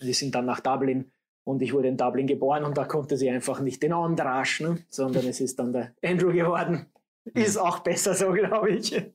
Sie 0.00 0.14
sind 0.14 0.34
dann 0.34 0.46
nach 0.46 0.60
Dublin 0.60 1.12
und 1.44 1.60
ich 1.60 1.74
wurde 1.74 1.88
in 1.88 1.98
Dublin 1.98 2.26
geboren 2.26 2.64
und 2.64 2.76
da 2.78 2.84
konnte 2.84 3.16
sie 3.16 3.30
einfach 3.30 3.60
nicht 3.60 3.82
den 3.82 3.92
Andras, 3.92 4.60
ne? 4.60 4.78
sondern 4.88 5.26
es 5.26 5.40
ist 5.40 5.58
dann 5.58 5.72
der 5.72 5.92
Andrew 6.02 6.32
geworden. 6.32 6.86
Ist 7.24 7.58
auch 7.58 7.80
besser 7.80 8.14
so, 8.14 8.32
glaube 8.32 8.70
ich. 8.70 9.00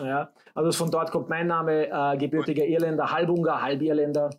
Ja, 0.00 0.32
also 0.54 0.70
von 0.70 0.92
dort 0.92 1.10
kommt 1.10 1.28
mein 1.28 1.48
Name, 1.48 1.88
äh, 1.90 2.16
gebürtiger 2.16 2.64
Irländer, 2.64 3.10
Halbunger, 3.10 3.60
Halbirländer. 3.60 4.30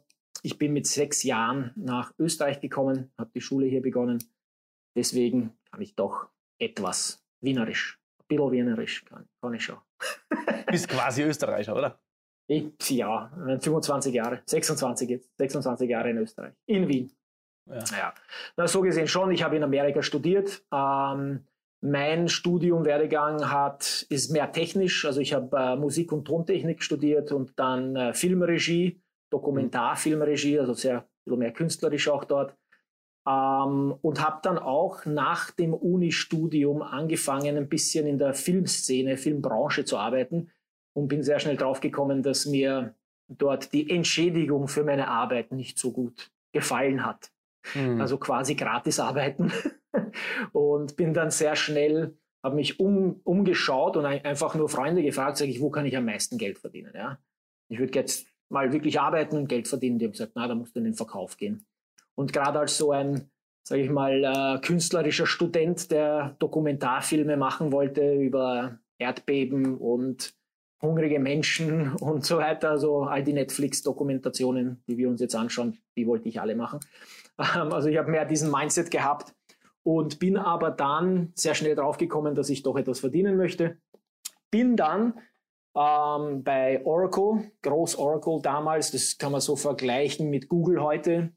Ich 0.41 0.57
bin 0.57 0.73
mit 0.73 0.87
sechs 0.87 1.23
Jahren 1.23 1.71
nach 1.75 2.13
Österreich 2.17 2.59
gekommen, 2.61 3.11
habe 3.17 3.31
die 3.33 3.41
Schule 3.41 3.67
hier 3.67 3.81
begonnen. 3.81 4.23
Deswegen 4.95 5.53
kann 5.71 5.81
ich 5.81 5.95
doch 5.95 6.29
etwas 6.59 7.23
Wienerisch, 7.41 7.99
ein 8.19 8.27
bisschen 8.27 8.51
Wienerisch 8.51 9.05
kann, 9.05 9.27
kann 9.41 9.53
ich 9.53 9.63
schon. 9.63 9.77
Bist 10.67 10.87
quasi 10.89 11.23
Österreicher, 11.23 11.75
oder? 11.75 11.99
Ich, 12.47 12.89
ja, 12.89 13.31
25 13.61 14.13
Jahre, 14.13 14.41
26 14.45 15.09
jetzt, 15.09 15.29
26 15.37 15.89
Jahre 15.89 16.09
in 16.09 16.17
Österreich, 16.17 16.53
in 16.65 16.87
Wien. 16.87 17.11
Ja. 17.69 17.83
ja. 17.91 18.13
Na, 18.57 18.67
so 18.67 18.81
gesehen 18.81 19.07
schon. 19.07 19.31
Ich 19.31 19.43
habe 19.43 19.55
in 19.55 19.63
Amerika 19.63 20.01
studiert. 20.01 20.63
Ähm, 20.73 21.45
mein 21.81 22.27
Studium, 22.27 22.85
Werdegang 22.85 23.49
hat, 23.49 24.05
ist 24.09 24.31
mehr 24.31 24.51
technisch. 24.51 25.05
Also 25.05 25.21
ich 25.21 25.33
habe 25.33 25.55
äh, 25.55 25.75
Musik- 25.75 26.11
und 26.11 26.25
Tontechnik 26.25 26.83
studiert 26.83 27.31
und 27.31 27.57
dann 27.57 27.95
äh, 27.95 28.13
Filmregie, 28.13 29.01
Dokumentarfilmregie, 29.29 30.59
also 30.59 30.73
sehr 30.73 31.07
mehr 31.25 31.51
künstlerisch 31.51 32.07
auch 32.09 32.23
dort. 32.23 32.55
Ähm, 33.27 33.95
und 34.01 34.25
habe 34.25 34.39
dann 34.41 34.57
auch 34.57 35.05
nach 35.05 35.51
dem 35.51 35.73
Uni-Studium 35.73 36.81
angefangen, 36.81 37.57
ein 37.57 37.69
bisschen 37.69 38.07
in 38.07 38.17
der 38.17 38.33
Filmszene, 38.33 39.17
Filmbranche 39.17 39.85
zu 39.85 39.97
arbeiten 39.97 40.49
und 40.93 41.07
bin 41.07 41.23
sehr 41.23 41.39
schnell 41.39 41.57
draufgekommen, 41.57 42.23
dass 42.23 42.45
mir 42.45 42.95
dort 43.27 43.73
die 43.73 43.89
Entschädigung 43.89 44.67
für 44.67 44.83
meine 44.83 45.07
Arbeit 45.07 45.51
nicht 45.51 45.77
so 45.77 45.91
gut 45.91 46.31
gefallen 46.51 47.05
hat. 47.05 47.31
Mhm. 47.75 48.01
Also 48.01 48.17
quasi 48.17 48.55
gratis 48.55 48.99
arbeiten. 48.99 49.51
und 50.51 50.95
bin 50.95 51.13
dann 51.13 51.29
sehr 51.29 51.55
schnell, 51.55 52.17
habe 52.43 52.55
mich 52.55 52.79
um, 52.79 53.21
umgeschaut 53.23 53.97
und 53.97 54.05
einfach 54.05 54.55
nur 54.55 54.69
Freunde 54.69 55.03
gefragt, 55.03 55.37
sage 55.37 55.51
ich, 55.51 55.61
wo 55.61 55.69
kann 55.69 55.85
ich 55.85 55.95
am 55.95 56.05
meisten 56.05 56.37
Geld 56.37 56.57
verdienen? 56.57 56.93
Ja? 56.95 57.19
Ich 57.67 57.79
würde 57.79 57.93
jetzt 57.99 58.27
mal 58.49 58.73
wirklich 58.73 58.99
arbeiten 58.99 59.37
und 59.37 59.47
Geld 59.47 59.67
verdienen. 59.67 59.99
Die 59.99 60.05
haben 60.05 60.11
gesagt, 60.11 60.33
na, 60.35 60.47
da 60.47 60.55
musst 60.55 60.75
du 60.75 60.79
in 60.79 60.85
den 60.85 60.93
Verkauf 60.95 61.37
gehen. 61.37 61.65
Und 62.15 62.33
gerade 62.33 62.59
als 62.59 62.77
so 62.77 62.91
ein, 62.91 63.29
sage 63.63 63.81
ich 63.81 63.89
mal, 63.89 64.23
äh, 64.23 64.59
künstlerischer 64.61 65.25
Student, 65.25 65.91
der 65.91 66.35
Dokumentarfilme 66.39 67.37
machen 67.37 67.71
wollte 67.71 68.15
über 68.15 68.79
Erdbeben 68.97 69.77
und 69.77 70.33
hungrige 70.81 71.19
Menschen 71.19 71.93
und 71.99 72.25
so 72.25 72.37
weiter, 72.37 72.71
also 72.71 73.03
all 73.03 73.23
die 73.23 73.33
Netflix-Dokumentationen, 73.33 74.83
die 74.87 74.97
wir 74.97 75.09
uns 75.09 75.21
jetzt 75.21 75.35
anschauen, 75.35 75.77
die 75.95 76.07
wollte 76.07 76.29
ich 76.29 76.41
alle 76.41 76.55
machen. 76.55 76.79
Ähm, 77.55 77.71
also 77.71 77.87
ich 77.87 77.97
habe 77.97 78.11
mehr 78.11 78.25
diesen 78.25 78.51
Mindset 78.51 78.91
gehabt, 78.91 79.33
und 79.83 80.19
bin 80.19 80.37
aber 80.37 80.71
dann 80.71 81.31
sehr 81.35 81.55
schnell 81.55 81.75
draufgekommen, 81.75 82.35
dass 82.35 82.49
ich 82.49 82.63
doch 82.63 82.77
etwas 82.77 82.99
verdienen 82.99 83.37
möchte. 83.37 83.77
Bin 84.51 84.75
dann 84.75 85.15
ähm, 85.75 86.43
bei 86.43 86.83
Oracle, 86.85 87.51
Groß 87.61 87.97
Oracle 87.97 88.39
damals, 88.41 88.91
das 88.91 89.17
kann 89.17 89.31
man 89.31 89.41
so 89.41 89.55
vergleichen 89.55 90.29
mit 90.29 90.49
Google 90.49 90.81
heute, 90.81 91.33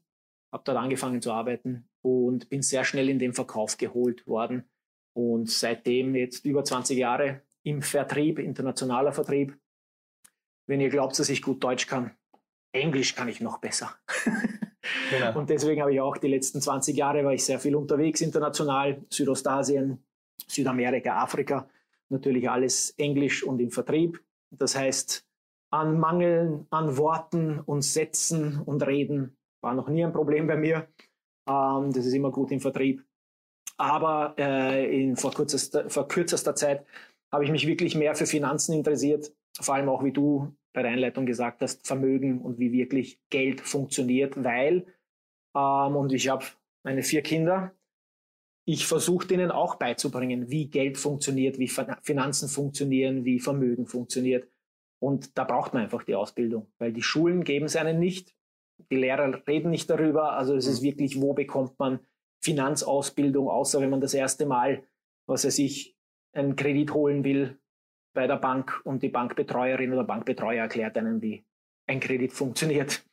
habe 0.51 0.63
dort 0.65 0.77
angefangen 0.77 1.21
zu 1.21 1.31
arbeiten 1.31 1.87
und 2.01 2.49
bin 2.49 2.61
sehr 2.61 2.83
schnell 2.83 3.09
in 3.09 3.19
den 3.19 3.33
Verkauf 3.33 3.77
geholt 3.77 4.25
worden 4.27 4.69
und 5.13 5.49
seitdem 5.49 6.15
jetzt 6.15 6.45
über 6.45 6.63
20 6.63 6.97
Jahre 6.97 7.41
im 7.63 7.81
Vertrieb, 7.81 8.39
internationaler 8.39 9.13
Vertrieb. 9.13 9.57
Wenn 10.67 10.81
ihr 10.81 10.89
glaubt, 10.89 11.17
dass 11.19 11.29
ich 11.29 11.41
gut 11.41 11.63
Deutsch 11.63 11.87
kann, 11.87 12.11
Englisch 12.71 13.15
kann 13.15 13.27
ich 13.27 13.39
noch 13.41 13.59
besser. 13.59 13.95
Genau. 15.09 15.39
Und 15.39 15.49
deswegen 15.49 15.81
habe 15.81 15.93
ich 15.93 16.01
auch 16.01 16.17
die 16.17 16.27
letzten 16.27 16.59
20 16.59 16.97
Jahre 16.97 17.23
war 17.23 17.33
ich 17.33 17.45
sehr 17.45 17.59
viel 17.59 17.75
unterwegs 17.75 18.21
international, 18.21 19.01
Südostasien, 19.09 20.03
Südamerika, 20.47 21.21
Afrika, 21.21 21.69
natürlich 22.13 22.49
alles 22.49 22.91
Englisch 22.97 23.43
und 23.43 23.59
im 23.59 23.71
Vertrieb. 23.71 24.23
Das 24.51 24.75
heißt, 24.75 25.25
an 25.71 25.99
Mangeln 25.99 26.67
an 26.69 26.97
Worten 26.97 27.59
und 27.59 27.81
Sätzen 27.81 28.61
und 28.61 28.85
Reden 28.85 29.35
war 29.61 29.73
noch 29.73 29.89
nie 29.89 30.03
ein 30.03 30.13
Problem 30.13 30.47
bei 30.47 30.55
mir. 30.55 30.87
Ähm, 31.49 31.91
das 31.91 32.05
ist 32.05 32.13
immer 32.13 32.31
gut 32.31 32.51
im 32.51 32.59
Vertrieb. 32.59 33.03
Aber 33.77 34.35
äh, 34.37 35.03
in, 35.03 35.15
vor, 35.15 35.31
kürzester, 35.31 35.89
vor 35.89 36.07
kürzester 36.07 36.55
Zeit 36.55 36.85
habe 37.31 37.43
ich 37.43 37.51
mich 37.51 37.65
wirklich 37.65 37.95
mehr 37.95 38.13
für 38.13 38.27
Finanzen 38.27 38.73
interessiert, 38.73 39.33
vor 39.59 39.75
allem 39.75 39.89
auch 39.89 40.03
wie 40.03 40.11
du 40.11 40.55
bei 40.73 40.83
der 40.83 40.91
Einleitung 40.91 41.25
gesagt 41.25 41.61
hast, 41.61 41.85
Vermögen 41.85 42.41
und 42.41 42.59
wie 42.59 42.71
wirklich 42.71 43.19
Geld 43.31 43.61
funktioniert, 43.61 44.43
weil, 44.43 44.85
ähm, 45.55 45.95
und 45.95 46.13
ich 46.13 46.29
habe 46.29 46.45
meine 46.83 47.01
vier 47.01 47.23
Kinder, 47.23 47.73
ich 48.65 48.87
versuche 48.87 49.27
denen 49.27 49.51
auch 49.51 49.75
beizubringen, 49.75 50.49
wie 50.49 50.69
Geld 50.69 50.97
funktioniert, 50.97 51.59
wie 51.59 51.67
Finanzen 52.01 52.47
funktionieren, 52.47 53.25
wie 53.25 53.39
Vermögen 53.39 53.87
funktioniert. 53.87 54.47
Und 54.99 55.37
da 55.37 55.43
braucht 55.43 55.73
man 55.73 55.83
einfach 55.83 56.03
die 56.03 56.15
Ausbildung, 56.15 56.71
weil 56.77 56.93
die 56.93 57.01
Schulen 57.01 57.43
geben 57.43 57.65
es 57.65 57.75
einen 57.75 57.99
nicht, 57.99 58.33
die 58.89 58.95
Lehrer 58.95 59.45
reden 59.47 59.69
nicht 59.69 59.89
darüber. 59.89 60.33
Also 60.33 60.55
es 60.55 60.65
ist 60.65 60.81
mhm. 60.81 60.85
wirklich, 60.85 61.21
wo 61.21 61.33
bekommt 61.33 61.77
man 61.77 61.99
Finanzausbildung, 62.41 63.49
außer 63.49 63.81
wenn 63.81 63.89
man 63.89 64.01
das 64.01 64.13
erste 64.13 64.45
Mal, 64.45 64.83
was 65.27 65.45
weiß 65.45 65.59
ich, 65.59 65.97
einen 66.33 66.55
Kredit 66.55 66.93
holen 66.93 67.23
will 67.23 67.59
bei 68.13 68.27
der 68.27 68.37
Bank 68.37 68.81
und 68.85 69.03
die 69.03 69.09
Bankbetreuerin 69.09 69.91
oder 69.91 70.03
Bankbetreuer 70.03 70.63
erklärt 70.63 70.97
einem, 70.97 71.21
wie 71.21 71.45
ein 71.87 71.99
Kredit 71.99 72.31
funktioniert. 72.31 73.05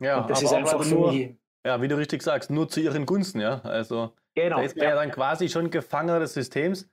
Ja, 0.00 0.20
und 0.20 0.30
das 0.30 0.42
ist 0.42 0.52
einfach 0.52 0.84
nur, 0.88 1.12
ja, 1.12 1.82
wie 1.82 1.88
du 1.88 1.96
richtig 1.96 2.22
sagst, 2.22 2.50
nur 2.50 2.68
zu 2.68 2.80
ihren 2.80 3.04
Gunsten, 3.04 3.40
ja. 3.40 3.60
Also 3.62 4.14
genau, 4.44 4.56
da 4.58 4.62
ist 4.62 4.76
man 4.76 4.84
ja. 4.84 4.90
ja 4.90 4.96
dann 4.96 5.10
quasi 5.10 5.48
schon 5.48 5.70
Gefangener 5.70 6.20
des 6.20 6.34
Systems. 6.34 6.88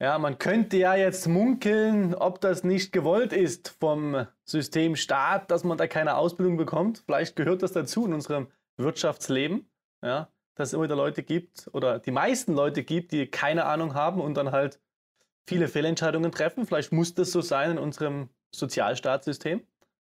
Ja, 0.00 0.18
man 0.18 0.38
könnte 0.38 0.76
ja 0.76 0.96
jetzt 0.96 1.28
munkeln, 1.28 2.14
ob 2.14 2.40
das 2.40 2.64
nicht 2.64 2.92
gewollt 2.92 3.32
ist 3.32 3.68
vom 3.80 4.26
System 4.44 4.96
Staat, 4.96 5.50
dass 5.50 5.62
man 5.62 5.78
da 5.78 5.86
keine 5.86 6.16
Ausbildung 6.16 6.56
bekommt. 6.56 7.02
Vielleicht 7.06 7.36
gehört 7.36 7.62
das 7.62 7.72
dazu 7.72 8.06
in 8.06 8.12
unserem 8.12 8.48
Wirtschaftsleben, 8.76 9.70
ja, 10.02 10.28
dass 10.56 10.68
es 10.68 10.74
immer 10.74 10.84
wieder 10.84 10.96
Leute 10.96 11.22
gibt 11.22 11.70
oder 11.72 12.00
die 12.00 12.10
meisten 12.10 12.54
Leute 12.54 12.82
gibt, 12.82 13.12
die 13.12 13.28
keine 13.28 13.66
Ahnung 13.66 13.94
haben 13.94 14.20
und 14.20 14.34
dann 14.34 14.50
halt 14.50 14.80
viele 15.46 15.68
Fehlentscheidungen 15.68 16.32
treffen. 16.32 16.66
Vielleicht 16.66 16.92
muss 16.92 17.14
das 17.14 17.30
so 17.30 17.40
sein 17.40 17.72
in 17.72 17.78
unserem 17.78 18.30
Sozialstaatssystem 18.54 19.62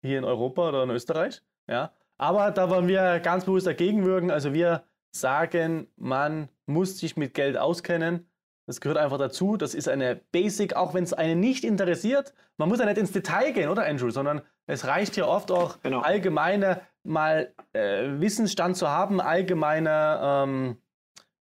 hier 0.00 0.19
in 0.19 0.25
Europa 0.25 0.69
oder 0.69 0.85
in 0.85 0.90
Österreich. 0.90 1.42
Ja. 1.69 1.92
Aber 2.19 2.50
da 2.50 2.71
wollen 2.71 2.87
wir 2.87 3.21
ganz 3.21 3.45
bewusst 3.45 3.66
dagegen 3.66 4.04
wirken. 4.04 4.31
Also 4.31 4.52
wir 4.52 4.85
sagen, 5.12 5.87
man 5.97 6.49
muss 6.66 6.99
sich 6.99 7.16
mit 7.16 7.35
Geld 7.35 7.57
auskennen. 7.57 8.26
Das 8.66 8.81
gehört 8.81 8.99
einfach 8.99 9.19
dazu. 9.19 9.57
Das 9.57 9.75
ist 9.75 9.88
eine 9.88 10.16
Basic, 10.33 10.75
auch 10.75 10.95
wenn 10.95 11.04
es 11.04 11.12
einen 11.12 11.40
nicht 11.40 11.64
interessiert. 11.64 12.33
Man 12.57 12.69
muss 12.69 12.78
ja 12.78 12.87
nicht 12.87 12.99
ins 12.99 13.12
Detail 13.12 13.52
gehen, 13.52 13.69
oder 13.69 13.85
Andrew? 13.85 14.11
Sondern 14.11 14.42
es 14.66 14.87
reicht 14.87 15.14
hier 15.14 15.28
oft 15.28 15.50
auch 15.50 15.81
genau. 15.83 16.00
allgemeine 16.00 16.81
mal 17.02 17.52
äh, 17.73 18.21
Wissensstand 18.21 18.76
zu 18.76 18.88
haben, 18.88 19.21
allgemeine 19.21 20.21
ähm, 20.23 20.76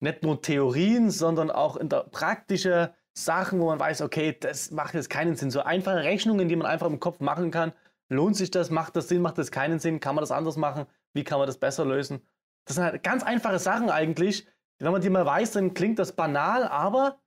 nicht 0.01 0.23
nur 0.23 0.41
Theorien, 0.41 1.11
sondern 1.11 1.51
auch 1.51 1.77
in 1.77 1.89
der 1.89 2.05
praktische 2.05 2.95
Sachen, 3.13 3.61
wo 3.61 3.67
man 3.67 3.81
weiß, 3.81 4.03
okay, 4.03 4.37
das 4.39 4.71
macht 4.71 4.95
jetzt 4.95 5.11
keinen 5.11 5.35
Sinn. 5.35 5.51
So 5.51 5.61
einfache 5.61 6.05
Rechnungen, 6.05 6.49
die 6.49 6.55
man 6.55 6.69
einfach 6.69 6.87
im 6.87 7.01
Kopf 7.01 7.19
machen 7.19 7.51
kann. 7.51 7.73
Lohnt 8.09 8.37
sich 8.37 8.51
das? 8.51 8.71
Macht 8.71 8.95
das 8.95 9.09
Sinn? 9.09 9.21
Macht 9.21 9.39
das 9.39 9.51
keinen 9.51 9.81
Sinn? 9.81 9.99
Kann 9.99 10.15
man 10.15 10.23
das 10.23 10.31
anders 10.31 10.57
machen? 10.57 10.87
Wie 11.13 11.25
kann 11.25 11.39
man 11.39 11.49
das 11.49 11.59
besser 11.59 11.85
lösen? 11.85 12.23
Das 12.69 12.77
sind 12.77 12.85
halt 12.85 13.03
ganz 13.03 13.23
einfache 13.23 13.59
Sachen 13.59 13.89
eigentlich. 13.89 14.47
Wenn 14.79 14.93
man 14.93 15.01
die 15.01 15.09
mal 15.09 15.25
weiß, 15.25 15.53
dann 15.53 15.73
klingt 15.73 15.99
das 15.99 16.13
banal, 16.13 16.65
aber 16.65 17.19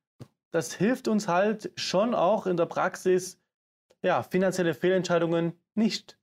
das 0.51 0.73
hilft 0.73 1.07
uns 1.07 1.27
halt 1.27 1.71
schon 1.75 2.13
auch 2.13 2.45
in 2.45 2.57
der 2.57 2.67
Praxis, 2.67 3.39
ja, 4.03 4.21
finanzielle 4.21 4.75
Fehlentscheidungen 4.75 5.53
nicht 5.73 6.19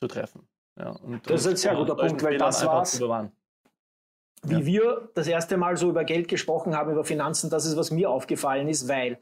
zu 0.00 0.06
treffen. 0.06 0.46
Ja, 0.78 0.90
und, 0.90 1.28
das 1.28 1.40
ist 1.42 1.46
ein 1.48 1.56
sehr 1.56 1.74
guter 1.74 1.96
Punkt, 1.96 2.22
weil 2.22 2.38
das 2.38 2.64
war's. 2.64 3.00
wie 3.00 4.54
ja. 4.54 4.64
wir 4.64 5.10
das 5.14 5.26
erste 5.26 5.56
Mal 5.56 5.76
so 5.76 5.90
über 5.90 6.04
Geld 6.04 6.28
gesprochen 6.28 6.76
haben, 6.76 6.92
über 6.92 7.04
Finanzen, 7.04 7.50
das 7.50 7.66
ist, 7.66 7.76
was 7.76 7.90
mir 7.90 8.10
aufgefallen 8.10 8.68
ist, 8.68 8.88
weil 8.88 9.18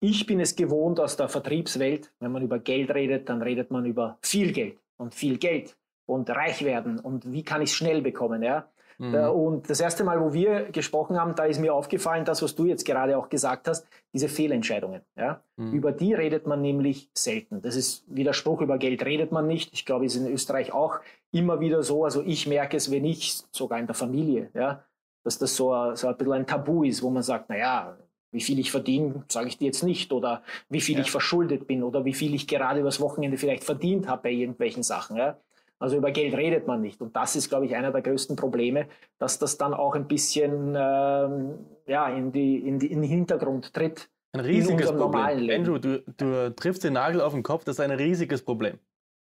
ich 0.00 0.26
bin 0.26 0.38
es 0.38 0.54
gewohnt 0.54 1.00
aus 1.00 1.16
der 1.16 1.30
Vertriebswelt, 1.30 2.12
wenn 2.20 2.32
man 2.32 2.42
über 2.42 2.58
Geld 2.58 2.90
redet, 2.90 3.28
dann 3.30 3.40
redet 3.40 3.70
man 3.70 3.86
über 3.86 4.18
viel 4.20 4.52
Geld 4.52 4.78
und 4.98 5.14
viel 5.14 5.38
Geld 5.38 5.76
und 6.04 6.28
reich 6.28 6.62
werden 6.64 6.98
und 6.98 7.32
wie 7.32 7.42
kann 7.42 7.62
ich 7.62 7.70
es 7.70 7.76
schnell 7.76 8.02
bekommen, 8.02 8.42
ja. 8.42 8.68
Mhm. 8.98 9.14
Äh, 9.14 9.28
und 9.28 9.70
das 9.70 9.80
erste 9.80 10.04
Mal, 10.04 10.20
wo 10.20 10.32
wir 10.32 10.70
gesprochen 10.70 11.18
haben, 11.18 11.34
da 11.34 11.44
ist 11.44 11.60
mir 11.60 11.74
aufgefallen, 11.74 12.24
das, 12.24 12.42
was 12.42 12.54
du 12.54 12.66
jetzt 12.66 12.84
gerade 12.84 13.16
auch 13.16 13.28
gesagt 13.28 13.68
hast, 13.68 13.86
diese 14.12 14.28
Fehlentscheidungen. 14.28 15.02
Ja? 15.16 15.42
Mhm. 15.56 15.72
Über 15.72 15.92
die 15.92 16.14
redet 16.14 16.46
man 16.46 16.62
nämlich 16.62 17.10
selten. 17.14 17.62
Das 17.62 17.76
ist 17.76 18.04
Widerspruch, 18.06 18.60
über 18.60 18.78
Geld 18.78 19.04
redet 19.04 19.32
man 19.32 19.46
nicht. 19.46 19.72
Ich 19.72 19.84
glaube, 19.84 20.06
es 20.06 20.14
ist 20.14 20.26
in 20.26 20.32
Österreich 20.32 20.72
auch 20.72 21.00
immer 21.30 21.60
wieder 21.60 21.82
so. 21.82 22.04
Also 22.04 22.22
ich 22.22 22.46
merke 22.46 22.76
es, 22.76 22.90
wenn 22.90 23.04
ich, 23.04 23.42
sogar 23.50 23.78
in 23.78 23.86
der 23.86 23.94
Familie, 23.94 24.50
ja, 24.54 24.84
dass 25.24 25.38
das 25.38 25.56
so, 25.56 25.94
so 25.94 26.08
ein 26.08 26.16
bisschen 26.16 26.32
ein 26.32 26.46
Tabu 26.46 26.84
ist, 26.84 27.02
wo 27.02 27.10
man 27.10 27.22
sagt, 27.22 27.48
naja, 27.48 27.96
wie 28.32 28.40
viel 28.40 28.58
ich 28.58 28.70
verdiene, 28.70 29.24
sage 29.28 29.48
ich 29.48 29.58
dir 29.58 29.66
jetzt 29.66 29.82
nicht. 29.82 30.12
Oder 30.12 30.42
wie 30.68 30.80
viel 30.80 30.96
ja. 30.96 31.02
ich 31.02 31.10
verschuldet 31.10 31.66
bin 31.66 31.82
oder 31.82 32.04
wie 32.04 32.14
viel 32.14 32.34
ich 32.34 32.48
gerade 32.48 32.80
übers 32.80 33.00
Wochenende 33.00 33.36
vielleicht 33.36 33.62
verdient 33.62 34.08
habe 34.08 34.22
bei 34.22 34.30
irgendwelchen 34.30 34.82
Sachen. 34.82 35.16
Ja? 35.16 35.38
Also 35.82 35.96
über 35.96 36.12
Geld 36.12 36.36
redet 36.36 36.68
man 36.68 36.80
nicht. 36.80 37.00
Und 37.00 37.16
das 37.16 37.34
ist, 37.34 37.48
glaube 37.48 37.66
ich, 37.66 37.74
einer 37.74 37.90
der 37.90 38.02
größten 38.02 38.36
Probleme, 38.36 38.86
dass 39.18 39.40
das 39.40 39.58
dann 39.58 39.74
auch 39.74 39.96
ein 39.96 40.06
bisschen 40.06 40.76
ähm, 40.78 41.58
ja, 41.88 42.08
in, 42.08 42.30
die, 42.30 42.56
in, 42.56 42.78
die, 42.78 42.92
in 42.92 43.02
den 43.02 43.10
Hintergrund 43.10 43.74
tritt. 43.74 44.08
Ein 44.32 44.40
riesiges 44.40 44.92
Problem. 44.92 45.50
Andrew, 45.50 45.78
du, 45.78 46.00
du 46.16 46.54
triffst 46.54 46.84
den 46.84 46.92
Nagel 46.92 47.20
auf 47.20 47.32
den 47.32 47.42
Kopf, 47.42 47.64
das 47.64 47.76
ist 47.76 47.80
ein 47.80 47.90
riesiges 47.90 48.42
Problem. 48.42 48.78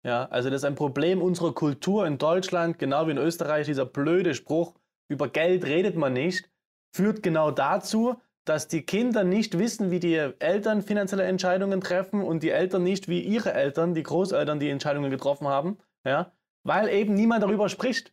Ja, 0.05 0.27
also 0.27 0.49
das 0.49 0.61
ist 0.61 0.65
ein 0.65 0.77
Problem 0.77 1.21
unserer 1.21 1.53
Kultur 1.53 2.07
in 2.07 2.17
Deutschland, 2.17 2.79
genau 2.79 3.09
wie 3.09 3.11
in 3.11 3.19
Österreich, 3.19 3.67
dieser 3.67 3.85
blöde 3.85 4.33
Spruch, 4.33 4.75
über 5.09 5.27
Geld 5.27 5.65
redet 5.65 5.97
man 5.97 6.13
nicht, 6.13 6.49
führt 6.95 7.25
genau 7.25 7.51
dazu, 7.51 8.15
dass 8.45 8.69
die 8.69 8.83
Kinder 8.83 9.25
nicht 9.25 9.59
wissen, 9.59 9.91
wie 9.91 9.99
die 9.99 10.15
Eltern 10.15 10.83
finanzielle 10.83 11.25
Entscheidungen 11.25 11.81
treffen 11.81 12.23
und 12.23 12.45
die 12.45 12.51
Eltern 12.51 12.85
nicht, 12.85 13.09
wie 13.09 13.21
ihre 13.21 13.53
Eltern, 13.53 13.95
die 13.95 14.05
Großeltern, 14.05 14.61
die 14.61 14.71
Entscheidungen 14.71 15.11
getroffen 15.11 15.49
haben. 15.49 15.79
Ja? 16.05 16.33
Weil 16.67 16.89
eben 16.89 17.15
niemand 17.15 17.43
darüber 17.43 17.69
spricht. 17.69 18.13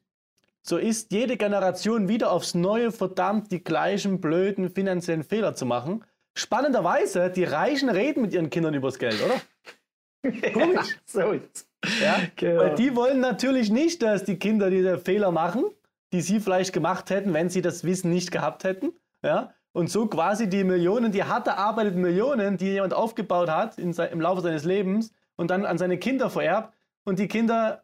So 0.62 0.78
ist 0.78 1.12
jede 1.12 1.36
Generation 1.36 2.08
wieder 2.08 2.32
aufs 2.32 2.56
Neue 2.56 2.92
verdammt, 2.92 3.52
die 3.52 3.64
gleichen 3.64 4.22
blöden 4.22 4.70
finanziellen 4.70 5.24
Fehler 5.24 5.56
zu 5.56 5.66
machen. 5.66 6.06
Spannenderweise, 6.36 7.30
die 7.30 7.44
Reichen 7.44 7.90
reden 7.90 8.22
mit 8.22 8.34
ihren 8.34 8.50
Kindern 8.50 8.74
übers 8.74 8.98
Geld, 8.98 9.22
oder? 9.24 10.32
Komisch. 10.54 10.98
so 11.06 11.32
ist 11.32 11.68
ja? 12.02 12.22
Genau. 12.36 12.62
Weil 12.62 12.76
die 12.76 12.96
wollen 12.96 13.20
natürlich 13.20 13.70
nicht, 13.70 14.02
dass 14.02 14.24
die 14.24 14.38
Kinder 14.38 14.70
diese 14.70 14.98
Fehler 14.98 15.32
machen, 15.32 15.66
die 16.12 16.22
sie 16.22 16.40
vielleicht 16.40 16.74
gemacht 16.74 17.10
hätten, 17.10 17.34
wenn 17.34 17.50
sie 17.50 17.62
das 17.62 17.84
Wissen 17.84 18.10
nicht 18.10 18.32
gehabt 18.32 18.64
hätten. 18.64 18.94
Ja? 19.24 19.54
Und 19.72 19.90
so 19.90 20.08
quasi 20.08 20.48
die 20.48 20.64
Millionen, 20.64 21.12
die 21.12 21.24
hart 21.24 21.48
erarbeiteten 21.48 22.02
Millionen, 22.02 22.58
die 22.58 22.68
jemand 22.68 22.94
aufgebaut 22.94 23.50
hat 23.50 23.78
im 23.80 24.22
Laufe 24.22 24.42
seines 24.42 24.64
Lebens 24.64 25.12
und 25.36 25.50
dann 25.50 25.66
an 25.66 25.78
seine 25.78 25.98
Kinder 25.98 26.30
vererbt. 26.30 26.74
Und 27.04 27.20
die 27.20 27.28
Kinder 27.28 27.83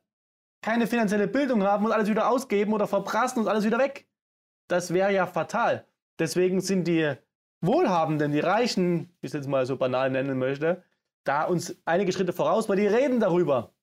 keine 0.62 0.88
finanzielle 0.88 1.28
Bildung 1.28 1.64
haben 1.64 1.86
und 1.86 1.92
alles 1.92 2.10
wieder 2.10 2.30
ausgeben 2.30 2.74
oder 2.74 2.88
verprassen 2.88 3.40
und 3.40 3.48
alles 3.48 3.66
wieder 3.66 3.80
weg. 3.80 4.08
Das 4.68 4.94
wäre 4.94 5.14
ja 5.14 5.26
fatal. 5.26 5.86
Deswegen 6.20 6.62
sind 6.62 6.86
die 6.86 7.14
Wohlhabenden, 7.62 8.32
die 8.32 8.40
Reichen, 8.40 9.10
wie 9.20 9.28
ich 9.28 9.30
es 9.30 9.34
jetzt 9.34 9.48
mal 9.48 9.66
so 9.66 9.78
banal 9.78 10.10
nennen 10.10 10.38
möchte, 10.38 10.84
da 11.24 11.44
uns 11.44 11.76
einige 11.86 12.12
Schritte 12.12 12.34
voraus, 12.34 12.70
weil 12.70 12.78
die 12.78 12.88
reden 12.88 13.20
darüber. 13.20 13.74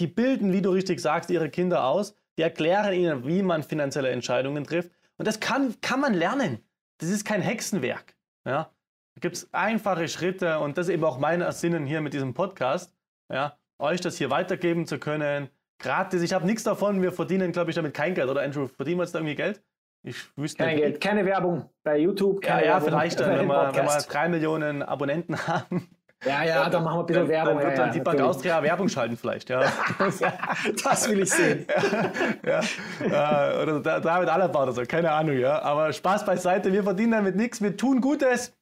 Die 0.00 0.06
bilden, 0.06 0.52
wie 0.52 0.62
du 0.62 0.70
richtig 0.70 1.00
sagst, 1.00 1.30
ihre 1.30 1.50
Kinder 1.50 1.84
aus. 1.84 2.14
Die 2.36 2.42
erklären 2.42 2.92
ihnen, 2.92 3.26
wie 3.26 3.42
man 3.42 3.62
finanzielle 3.62 4.10
Entscheidungen 4.10 4.64
trifft. 4.64 4.90
Und 5.16 5.26
das 5.26 5.40
kann, 5.40 5.80
kann 5.80 6.00
man 6.00 6.12
lernen. 6.12 6.58
Das 6.98 7.08
ist 7.08 7.24
kein 7.24 7.40
Hexenwerk. 7.40 8.14
Ja? 8.44 8.70
Da 9.14 9.20
gibt 9.20 9.36
es 9.36 9.52
einfache 9.54 10.08
Schritte 10.08 10.58
und 10.58 10.76
das 10.76 10.88
ist 10.88 10.92
eben 10.92 11.04
auch 11.04 11.18
mein 11.18 11.40
Ersinnen 11.40 11.86
hier 11.86 12.02
mit 12.02 12.12
diesem 12.12 12.34
Podcast. 12.34 12.94
Ja? 13.30 13.56
Euch 13.78 14.00
das 14.00 14.18
hier 14.18 14.30
weitergeben 14.30 14.86
zu 14.86 14.98
können, 14.98 15.48
gratis. 15.78 16.22
Ich 16.22 16.32
habe 16.32 16.46
nichts 16.46 16.62
davon. 16.64 17.02
Wir 17.02 17.12
verdienen, 17.12 17.52
glaube 17.52 17.70
ich, 17.70 17.76
damit 17.76 17.94
kein 17.94 18.14
Geld. 18.14 18.28
Oder 18.28 18.42
Andrew, 18.42 18.66
verdienen 18.66 18.98
wir 18.98 19.04
jetzt 19.04 19.14
da 19.14 19.18
irgendwie 19.18 19.36
Geld? 19.36 19.62
Ich 20.06 20.16
wüsste 20.36 20.62
Kein 20.62 20.76
nicht. 20.76 20.84
Geld, 20.84 21.00
keine 21.00 21.26
Werbung 21.26 21.68
bei 21.82 21.98
YouTube. 21.98 22.44
ja, 22.46 22.60
ja, 22.60 22.80
vielleicht 22.80 23.18
dann, 23.18 23.38
wenn 23.38 23.48
wir, 23.48 23.72
wenn 23.74 23.84
wir 23.86 23.98
drei 24.08 24.28
Millionen 24.28 24.82
Abonnenten 24.82 25.36
haben. 25.48 25.88
Ja, 26.24 26.44
ja, 26.44 26.70
dann 26.70 26.84
machen 26.84 26.98
wir 26.98 27.00
ein 27.00 27.06
bisschen 27.06 27.28
Werbung. 27.28 27.58
Dann 27.58 27.66
wird 27.66 27.78
dann 27.78 27.92
die 27.92 28.00
Bank 28.00 28.20
Austria 28.20 28.62
Werbung 28.62 28.88
schalten 28.88 29.16
vielleicht, 29.16 29.50
ja. 29.50 29.60
das 30.84 31.10
will 31.10 31.20
ich 31.20 31.30
sehen. 31.30 31.66
ja, 32.46 32.60
ja. 33.06 33.62
Oder 33.62 33.80
David 33.80 34.28
Alaba 34.28 34.62
oder 34.62 34.72
so, 34.72 34.82
keine 34.86 35.10
Ahnung, 35.10 35.36
ja. 35.36 35.60
Aber 35.62 35.92
Spaß 35.92 36.24
beiseite, 36.24 36.72
wir 36.72 36.84
verdienen 36.84 37.12
damit 37.12 37.36
nichts, 37.36 37.60
wir 37.60 37.76
tun 37.76 38.00
Gutes. 38.00 38.56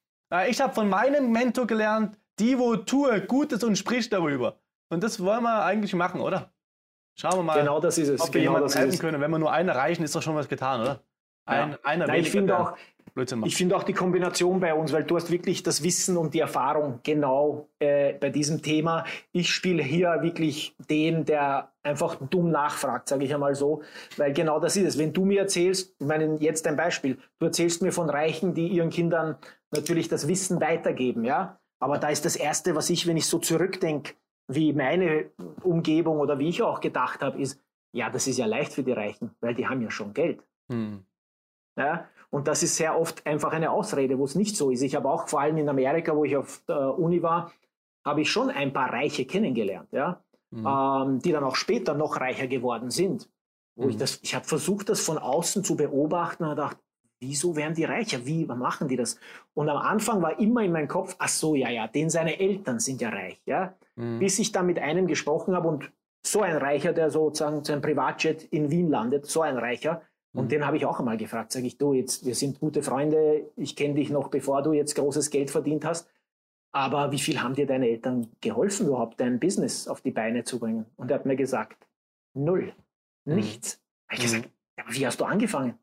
Ich 0.48 0.60
habe 0.60 0.74
von 0.74 0.88
meinem 0.88 1.30
Mentor 1.30 1.66
gelernt, 1.66 2.18
die 2.40 2.58
wo 2.58 2.74
tue 2.74 3.20
Gutes 3.20 3.62
und 3.62 3.76
spricht 3.76 4.12
darüber. 4.12 4.58
Und 4.88 5.04
das 5.04 5.22
wollen 5.22 5.42
wir 5.42 5.64
eigentlich 5.64 5.94
machen, 5.94 6.20
oder? 6.20 6.53
Schauen 7.16 7.38
wir 7.38 7.42
mal, 7.42 7.60
genau 7.60 7.80
das 7.80 7.98
ist 7.98 8.08
es. 8.08 8.20
ob 8.20 8.34
wir 8.34 8.40
genau 8.40 8.54
jemanden 8.54 8.76
helfen 8.76 8.98
können. 8.98 9.20
Wenn 9.20 9.30
wir 9.30 9.38
nur 9.38 9.52
einen 9.52 9.68
erreichen, 9.68 10.02
ist 10.02 10.14
doch 10.14 10.22
schon 10.22 10.34
was 10.34 10.48
getan, 10.48 10.80
oder? 10.80 11.00
Ein, 11.46 11.70
ja. 11.72 11.78
einer 11.82 12.06
Nein, 12.06 12.20
ich 12.20 12.30
finde 12.30 12.58
auch, 12.58 12.76
ich 13.44 13.54
finde 13.54 13.76
auch 13.76 13.82
die 13.82 13.92
Kombination 13.92 14.60
bei 14.60 14.74
uns, 14.74 14.92
weil 14.92 15.04
du 15.04 15.14
hast 15.14 15.30
wirklich 15.30 15.62
das 15.62 15.82
Wissen 15.82 16.16
und 16.16 16.34
die 16.34 16.40
Erfahrung 16.40 17.00
genau 17.02 17.68
äh, 17.78 18.14
bei 18.14 18.30
diesem 18.30 18.62
Thema. 18.62 19.04
Ich 19.30 19.52
spiele 19.52 19.82
hier 19.82 20.18
wirklich 20.22 20.74
den, 20.90 21.24
der 21.24 21.70
einfach 21.82 22.16
dumm 22.30 22.50
nachfragt, 22.50 23.08
sage 23.08 23.24
ich 23.24 23.34
einmal 23.34 23.54
so, 23.54 23.82
weil 24.16 24.32
genau 24.32 24.58
das 24.58 24.76
ist 24.76 24.86
es. 24.86 24.98
Wenn 24.98 25.12
du 25.12 25.24
mir 25.24 25.42
erzählst, 25.42 25.94
ich 26.00 26.06
meine 26.06 26.38
jetzt 26.40 26.66
ein 26.66 26.76
Beispiel, 26.76 27.18
du 27.38 27.46
erzählst 27.46 27.82
mir 27.82 27.92
von 27.92 28.10
Reichen, 28.10 28.54
die 28.54 28.68
ihren 28.68 28.90
Kindern 28.90 29.36
natürlich 29.70 30.08
das 30.08 30.26
Wissen 30.26 30.60
weitergeben, 30.60 31.24
ja, 31.24 31.60
aber 31.78 31.98
da 31.98 32.08
ist 32.08 32.24
das 32.24 32.36
Erste, 32.36 32.74
was 32.74 32.88
ich, 32.90 33.06
wenn 33.06 33.16
ich 33.16 33.26
so 33.26 33.38
zurückdenke, 33.38 34.14
wie 34.48 34.72
meine 34.72 35.30
Umgebung 35.62 36.18
oder 36.18 36.38
wie 36.38 36.48
ich 36.48 36.62
auch 36.62 36.80
gedacht 36.80 37.22
habe, 37.22 37.40
ist, 37.40 37.60
ja, 37.92 38.10
das 38.10 38.26
ist 38.26 38.38
ja 38.38 38.46
leicht 38.46 38.72
für 38.72 38.82
die 38.82 38.92
Reichen, 38.92 39.30
weil 39.40 39.54
die 39.54 39.66
haben 39.66 39.80
ja 39.80 39.90
schon 39.90 40.12
Geld. 40.12 40.42
Hm. 40.68 41.04
Ja, 41.76 42.08
und 42.30 42.46
das 42.48 42.62
ist 42.62 42.76
sehr 42.76 42.98
oft 42.98 43.26
einfach 43.26 43.52
eine 43.52 43.70
Ausrede, 43.70 44.18
wo 44.18 44.24
es 44.24 44.34
nicht 44.34 44.56
so 44.56 44.70
ist. 44.70 44.82
Ich 44.82 44.94
habe 44.94 45.08
auch 45.08 45.28
vor 45.28 45.40
allem 45.40 45.56
in 45.56 45.68
Amerika, 45.68 46.14
wo 46.14 46.24
ich 46.24 46.36
auf 46.36 46.62
der 46.68 46.98
Uni 46.98 47.22
war, 47.22 47.52
habe 48.04 48.20
ich 48.20 48.30
schon 48.30 48.50
ein 48.50 48.72
paar 48.72 48.92
Reiche 48.92 49.24
kennengelernt, 49.24 49.88
ja, 49.92 50.22
hm. 50.52 50.66
ähm, 50.66 51.18
die 51.20 51.32
dann 51.32 51.44
auch 51.44 51.56
später 51.56 51.94
noch 51.94 52.20
reicher 52.20 52.46
geworden 52.46 52.90
sind. 52.90 53.30
Wo 53.76 53.84
hm. 53.84 53.90
ich 53.90 53.96
das, 53.96 54.20
ich 54.22 54.34
habe 54.34 54.44
versucht, 54.44 54.88
das 54.88 55.00
von 55.00 55.18
außen 55.18 55.64
zu 55.64 55.76
beobachten 55.76 56.44
und 56.44 56.50
gedacht, 56.50 56.76
wieso 57.24 57.56
werden 57.56 57.74
die 57.74 57.84
reicher? 57.84 58.26
Wie 58.26 58.44
machen 58.44 58.88
die 58.88 58.96
das? 58.96 59.18
Und 59.54 59.68
am 59.68 59.78
Anfang 59.78 60.20
war 60.22 60.38
immer 60.38 60.62
in 60.62 60.72
meinem 60.72 60.88
Kopf, 60.88 61.16
ach 61.18 61.28
so, 61.28 61.54
ja, 61.54 61.70
ja, 61.70 61.88
denn 61.88 62.10
seine 62.10 62.38
Eltern 62.38 62.78
sind 62.78 63.00
ja 63.00 63.08
reich, 63.08 63.40
ja. 63.46 63.74
Mhm. 63.96 64.18
Bis 64.18 64.38
ich 64.38 64.52
dann 64.52 64.66
mit 64.66 64.78
einem 64.78 65.06
gesprochen 65.06 65.54
habe 65.54 65.68
und 65.68 65.90
so 66.26 66.42
ein 66.42 66.56
Reicher, 66.56 66.92
der 66.92 67.10
sozusagen 67.10 67.64
sein 67.64 67.80
Privatjet 67.80 68.44
in 68.44 68.70
Wien 68.70 68.88
landet, 68.88 69.26
so 69.26 69.42
ein 69.42 69.56
Reicher. 69.56 70.02
Und 70.34 70.46
mhm. 70.46 70.48
den 70.48 70.66
habe 70.66 70.76
ich 70.76 70.86
auch 70.86 70.98
einmal 70.98 71.16
gefragt, 71.16 71.52
sage 71.52 71.66
ich, 71.66 71.78
du, 71.78 71.92
jetzt, 71.92 72.26
wir 72.26 72.34
sind 72.34 72.60
gute 72.60 72.82
Freunde, 72.82 73.50
ich 73.56 73.76
kenne 73.76 73.94
dich 73.94 74.10
noch, 74.10 74.28
bevor 74.28 74.62
du 74.62 74.72
jetzt 74.72 74.94
großes 74.94 75.30
Geld 75.30 75.50
verdient 75.50 75.84
hast. 75.84 76.08
Aber 76.72 77.12
wie 77.12 77.20
viel 77.20 77.40
haben 77.40 77.54
dir 77.54 77.66
deine 77.66 77.88
Eltern 77.88 78.28
geholfen, 78.40 78.88
überhaupt 78.88 79.20
dein 79.20 79.38
Business 79.38 79.86
auf 79.86 80.00
die 80.00 80.10
Beine 80.10 80.42
zu 80.42 80.58
bringen? 80.58 80.86
Und 80.96 81.10
er 81.10 81.18
hat 81.18 81.26
mir 81.26 81.36
gesagt, 81.36 81.86
null, 82.34 82.72
mhm. 83.24 83.34
nichts. 83.36 83.76
Mhm. 83.76 84.08
Habe 84.08 84.16
ich 84.16 84.22
gesagt, 84.22 84.50
ja, 84.76 84.84
wie 84.88 85.06
hast 85.06 85.20
du 85.20 85.24
angefangen? 85.24 85.78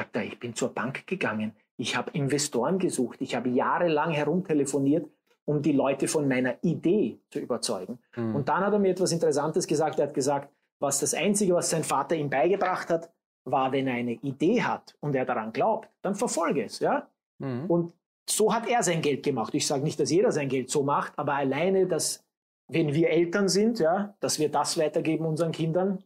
Sagt 0.00 0.16
er, 0.16 0.24
ich 0.24 0.38
bin 0.38 0.54
zur 0.54 0.70
Bank 0.70 1.06
gegangen, 1.06 1.52
ich 1.76 1.94
habe 1.94 2.10
Investoren 2.12 2.78
gesucht, 2.78 3.20
ich 3.20 3.34
habe 3.34 3.50
jahrelang 3.50 4.12
herumtelefoniert, 4.12 5.06
um 5.44 5.60
die 5.60 5.72
Leute 5.72 6.08
von 6.08 6.26
meiner 6.26 6.56
Idee 6.62 7.18
zu 7.28 7.38
überzeugen. 7.38 7.98
Mhm. 8.16 8.34
Und 8.34 8.48
dann 8.48 8.64
hat 8.64 8.72
er 8.72 8.78
mir 8.78 8.92
etwas 8.92 9.12
Interessantes 9.12 9.66
gesagt. 9.66 9.98
Er 9.98 10.06
hat 10.06 10.14
gesagt, 10.14 10.50
was 10.78 11.00
das 11.00 11.12
Einzige, 11.12 11.54
was 11.54 11.68
sein 11.68 11.84
Vater 11.84 12.16
ihm 12.16 12.30
beigebracht 12.30 12.88
hat, 12.88 13.12
war, 13.44 13.72
wenn 13.72 13.88
er 13.88 13.94
eine 13.94 14.12
Idee 14.12 14.62
hat 14.62 14.96
und 15.00 15.14
er 15.14 15.26
daran 15.26 15.52
glaubt, 15.52 15.90
dann 16.00 16.14
verfolge 16.14 16.64
es. 16.64 16.78
Ja? 16.78 17.06
Mhm. 17.38 17.66
Und 17.66 17.92
so 18.26 18.54
hat 18.54 18.66
er 18.66 18.82
sein 18.82 19.02
Geld 19.02 19.22
gemacht. 19.22 19.54
Ich 19.54 19.66
sage 19.66 19.82
nicht, 19.82 20.00
dass 20.00 20.10
jeder 20.10 20.32
sein 20.32 20.48
Geld 20.48 20.70
so 20.70 20.82
macht, 20.82 21.12
aber 21.18 21.34
alleine, 21.34 21.86
dass 21.86 22.24
wenn 22.68 22.94
wir 22.94 23.10
Eltern 23.10 23.50
sind, 23.50 23.80
ja, 23.80 24.14
dass 24.20 24.38
wir 24.38 24.48
das 24.48 24.78
weitergeben 24.78 25.26
unseren 25.26 25.52
Kindern, 25.52 26.02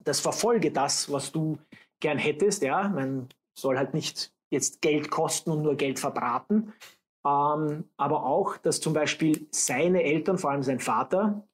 das 0.00 0.18
verfolge 0.18 0.72
das, 0.72 1.12
was 1.12 1.30
du 1.30 1.58
gern 2.00 2.18
hättest. 2.18 2.62
Ja, 2.62 2.88
man 2.88 3.28
soll 3.54 3.78
halt 3.78 3.94
nicht 3.94 4.32
jetzt 4.50 4.80
Geld 4.80 5.10
kosten 5.10 5.50
und 5.50 5.62
nur 5.62 5.76
Geld 5.76 5.98
verbraten. 5.98 6.72
Ähm, 7.26 7.84
aber 7.96 8.24
auch, 8.24 8.56
dass 8.58 8.80
zum 8.80 8.92
Beispiel 8.92 9.48
seine 9.50 10.02
Eltern, 10.02 10.38
vor 10.38 10.50
allem 10.50 10.62
sein 10.62 10.78
Vater, 10.78 11.46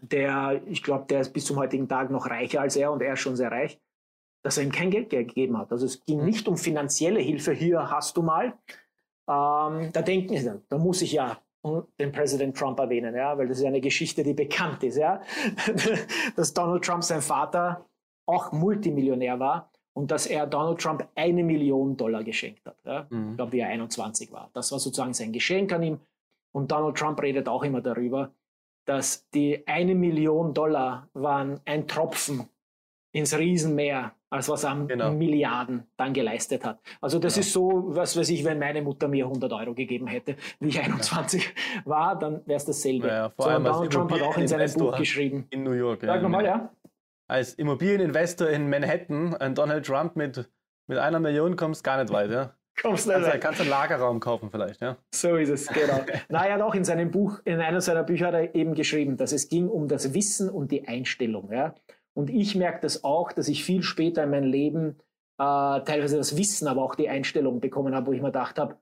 der, 0.00 0.62
ich 0.66 0.82
glaube, 0.82 1.06
der 1.06 1.20
ist 1.20 1.32
bis 1.32 1.46
zum 1.46 1.56
heutigen 1.56 1.88
Tag 1.88 2.10
noch 2.10 2.26
reicher 2.26 2.60
als 2.60 2.76
er 2.76 2.92
und 2.92 3.02
er 3.02 3.14
ist 3.14 3.20
schon 3.20 3.36
sehr 3.36 3.50
reich, 3.50 3.80
dass 4.44 4.58
er 4.58 4.64
ihm 4.64 4.72
kein 4.72 4.90
Geld 4.90 5.10
gegeben 5.10 5.56
hat. 5.58 5.72
Also 5.72 5.86
es 5.86 6.04
ging 6.04 6.24
nicht 6.24 6.46
um 6.46 6.56
finanzielle 6.56 7.20
Hilfe, 7.20 7.52
hier 7.52 7.90
hast 7.90 8.16
du 8.16 8.22
mal. 8.22 8.58
Ähm, 9.28 9.90
da 9.92 10.02
denken 10.02 10.36
sie, 10.36 10.62
da 10.68 10.78
muss 10.78 11.02
ich 11.02 11.12
ja 11.12 11.38
den 11.98 12.12
Präsident 12.12 12.56
Trump 12.56 12.78
erwähnen, 12.78 13.14
ja, 13.14 13.36
weil 13.36 13.48
das 13.48 13.58
ist 13.58 13.64
eine 13.64 13.80
Geschichte, 13.80 14.22
die 14.22 14.34
bekannt 14.34 14.82
ist, 14.84 14.96
ja, 14.96 15.20
dass 16.36 16.54
Donald 16.54 16.84
Trump 16.84 17.02
sein 17.02 17.20
Vater 17.20 17.87
auch 18.28 18.52
Multimillionär 18.52 19.40
war 19.40 19.70
und 19.94 20.10
dass 20.10 20.26
er 20.26 20.46
Donald 20.46 20.80
Trump 20.80 21.08
eine 21.14 21.42
Million 21.42 21.96
Dollar 21.96 22.22
geschenkt 22.22 22.64
hat. 22.66 22.76
Ja? 22.84 23.06
Mhm. 23.10 23.30
Ich 23.30 23.36
glaube, 23.36 23.52
wie 23.52 23.60
er 23.60 23.68
21 23.68 24.30
war. 24.30 24.50
Das 24.52 24.70
war 24.70 24.78
sozusagen 24.78 25.14
sein 25.14 25.32
Geschenk 25.32 25.72
an 25.72 25.82
ihm. 25.82 26.00
Und 26.52 26.70
Donald 26.70 26.96
Trump 26.96 27.20
redet 27.20 27.48
auch 27.48 27.64
immer 27.64 27.80
darüber, 27.80 28.32
dass 28.84 29.28
die 29.30 29.66
eine 29.66 29.94
Million 29.94 30.54
Dollar 30.54 31.08
waren 31.14 31.60
ein 31.64 31.86
Tropfen 31.86 32.48
ins 33.12 33.36
Riesenmeer, 33.36 34.12
als 34.30 34.48
was 34.48 34.64
er 34.64 34.76
genau. 34.86 35.10
Milliarden 35.12 35.84
dann 35.96 36.12
geleistet 36.12 36.64
hat. 36.64 36.80
Also 37.00 37.18
das 37.18 37.34
genau. 37.34 37.40
ist 37.40 37.52
so, 37.52 37.84
was 37.88 38.16
weiß 38.16 38.28
ich, 38.30 38.44
wenn 38.44 38.58
meine 38.58 38.82
Mutter 38.82 39.08
mir 39.08 39.24
100 39.24 39.52
Euro 39.52 39.74
gegeben 39.74 40.06
hätte, 40.06 40.36
wie 40.60 40.68
ich 40.68 40.80
21 40.80 41.44
ja. 41.44 41.82
war, 41.86 42.18
dann 42.18 42.46
wäre 42.46 42.58
es 42.58 42.64
dasselbe. 42.64 43.08
Ja, 43.08 43.30
vor 43.30 43.46
so, 43.46 43.50
allem 43.50 43.64
Donald 43.64 43.92
Trump 43.92 44.12
hat 44.12 44.22
auch 44.22 44.36
in 44.36 44.48
seinem 44.48 44.72
Buch 44.74 44.96
geschrieben. 44.96 45.46
In 45.50 45.64
New 45.64 45.72
York. 45.72 46.00
Sag 46.02 46.16
ja, 46.16 46.22
nochmal, 46.22 46.44
ja. 46.44 46.70
Als 47.28 47.54
Immobilieninvestor 47.54 48.48
in 48.48 48.70
Manhattan, 48.70 49.34
ein 49.34 49.54
Donald 49.54 49.86
Trump 49.86 50.16
mit, 50.16 50.50
mit 50.86 50.98
einer 50.98 51.20
Million 51.20 51.56
kommst 51.56 51.84
gar 51.84 52.02
nicht 52.02 52.12
weit, 52.12 52.30
ja. 52.30 52.54
Kommst 52.82 53.08
nicht 53.08 53.16
also, 53.16 53.30
kannst 53.40 53.60
einen 53.60 53.70
Lagerraum 53.70 54.20
kaufen 54.20 54.50
vielleicht, 54.50 54.80
ja? 54.80 54.96
So 55.12 55.36
ist 55.36 55.48
es, 55.48 55.66
genau. 55.66 56.00
naja, 56.28 56.56
doch, 56.58 56.74
in 56.74 56.84
seinem 56.84 57.10
Buch, 57.10 57.40
in 57.44 57.60
einer 57.60 57.80
seiner 57.80 58.04
Bücher 58.04 58.28
hat 58.28 58.34
er 58.34 58.54
eben 58.54 58.74
geschrieben, 58.74 59.16
dass 59.16 59.32
es 59.32 59.48
ging 59.48 59.68
um 59.68 59.88
das 59.88 60.14
Wissen 60.14 60.48
und 60.48 60.70
die 60.70 60.86
Einstellung, 60.86 61.52
ja. 61.52 61.74
Und 62.14 62.30
ich 62.30 62.54
merke 62.54 62.80
das 62.80 63.04
auch, 63.04 63.32
dass 63.32 63.48
ich 63.48 63.64
viel 63.64 63.82
später 63.82 64.24
in 64.24 64.30
meinem 64.30 64.50
Leben 64.50 64.96
äh, 65.38 65.80
teilweise 65.82 66.16
das 66.16 66.36
Wissen, 66.36 66.66
aber 66.66 66.82
auch 66.82 66.94
die 66.94 67.08
Einstellung 67.08 67.60
bekommen 67.60 67.94
habe, 67.94 68.06
wo 68.06 68.12
ich 68.12 68.20
mir 68.20 68.28
gedacht 68.28 68.58
habe, 68.58 68.76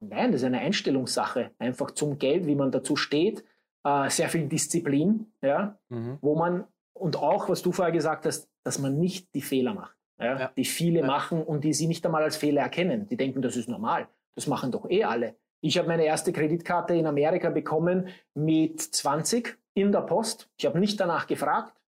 nein, 0.00 0.32
das 0.32 0.42
ist 0.42 0.46
eine 0.46 0.60
Einstellungssache. 0.60 1.50
Einfach 1.58 1.90
zum 1.90 2.18
Geld, 2.18 2.46
wie 2.46 2.54
man 2.54 2.70
dazu 2.70 2.96
steht, 2.96 3.44
äh, 3.84 4.08
sehr 4.08 4.28
viel 4.28 4.48
Disziplin, 4.48 5.32
ja, 5.42 5.78
mhm. 5.88 6.18
wo 6.20 6.36
man, 6.36 6.64
und 6.94 7.16
auch, 7.16 7.48
was 7.48 7.62
du 7.62 7.72
vorher 7.72 7.92
gesagt 7.92 8.26
hast, 8.26 8.48
dass 8.64 8.78
man 8.78 8.98
nicht 8.98 9.34
die 9.34 9.42
Fehler 9.42 9.74
macht, 9.74 9.96
ja, 10.18 10.38
ja. 10.38 10.52
die 10.56 10.64
viele 10.64 11.00
ja. 11.00 11.06
machen 11.06 11.42
und 11.42 11.64
die 11.64 11.74
sie 11.74 11.86
nicht 11.86 12.04
einmal 12.06 12.22
als 12.22 12.36
Fehler 12.36 12.62
erkennen. 12.62 13.08
Die 13.08 13.16
denken, 13.16 13.42
das 13.42 13.56
ist 13.56 13.68
normal. 13.68 14.08
Das 14.34 14.46
machen 14.46 14.72
doch 14.72 14.88
eh 14.88 15.04
alle. 15.04 15.36
Ich 15.60 15.78
habe 15.78 15.88
meine 15.88 16.04
erste 16.04 16.32
Kreditkarte 16.32 16.94
in 16.94 17.06
Amerika 17.06 17.50
bekommen 17.50 18.08
mit 18.34 18.80
20 18.80 19.58
in 19.74 19.92
der 19.92 20.02
Post. 20.02 20.50
Ich 20.56 20.66
habe 20.66 20.78
nicht 20.78 21.00
danach 21.00 21.26
gefragt. 21.26 21.80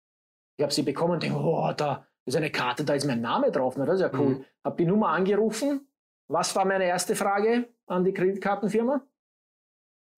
Ich 0.58 0.64
habe 0.64 0.74
sie 0.74 0.84
bekommen 0.84 1.14
und 1.14 1.24
denke, 1.24 1.38
oh, 1.38 1.72
da 1.76 2.06
ist 2.26 2.36
eine 2.36 2.50
Karte, 2.50 2.84
da 2.84 2.94
ist 2.94 3.06
mein 3.06 3.22
Name 3.22 3.52
drauf. 3.52 3.76
Na, 3.78 3.86
das 3.86 3.96
ist 3.96 4.02
ja 4.02 4.12
cool. 4.18 4.36
Mhm. 4.36 4.46
Habe 4.64 4.78
die 4.78 4.86
Nummer 4.86 5.10
angerufen. 5.10 5.88
Was 6.28 6.56
war 6.56 6.66
meine 6.66 6.86
erste 6.86 7.16
Frage 7.16 7.68
an 7.88 8.04
die 8.04 8.14
Kreditkartenfirma? 8.14 9.02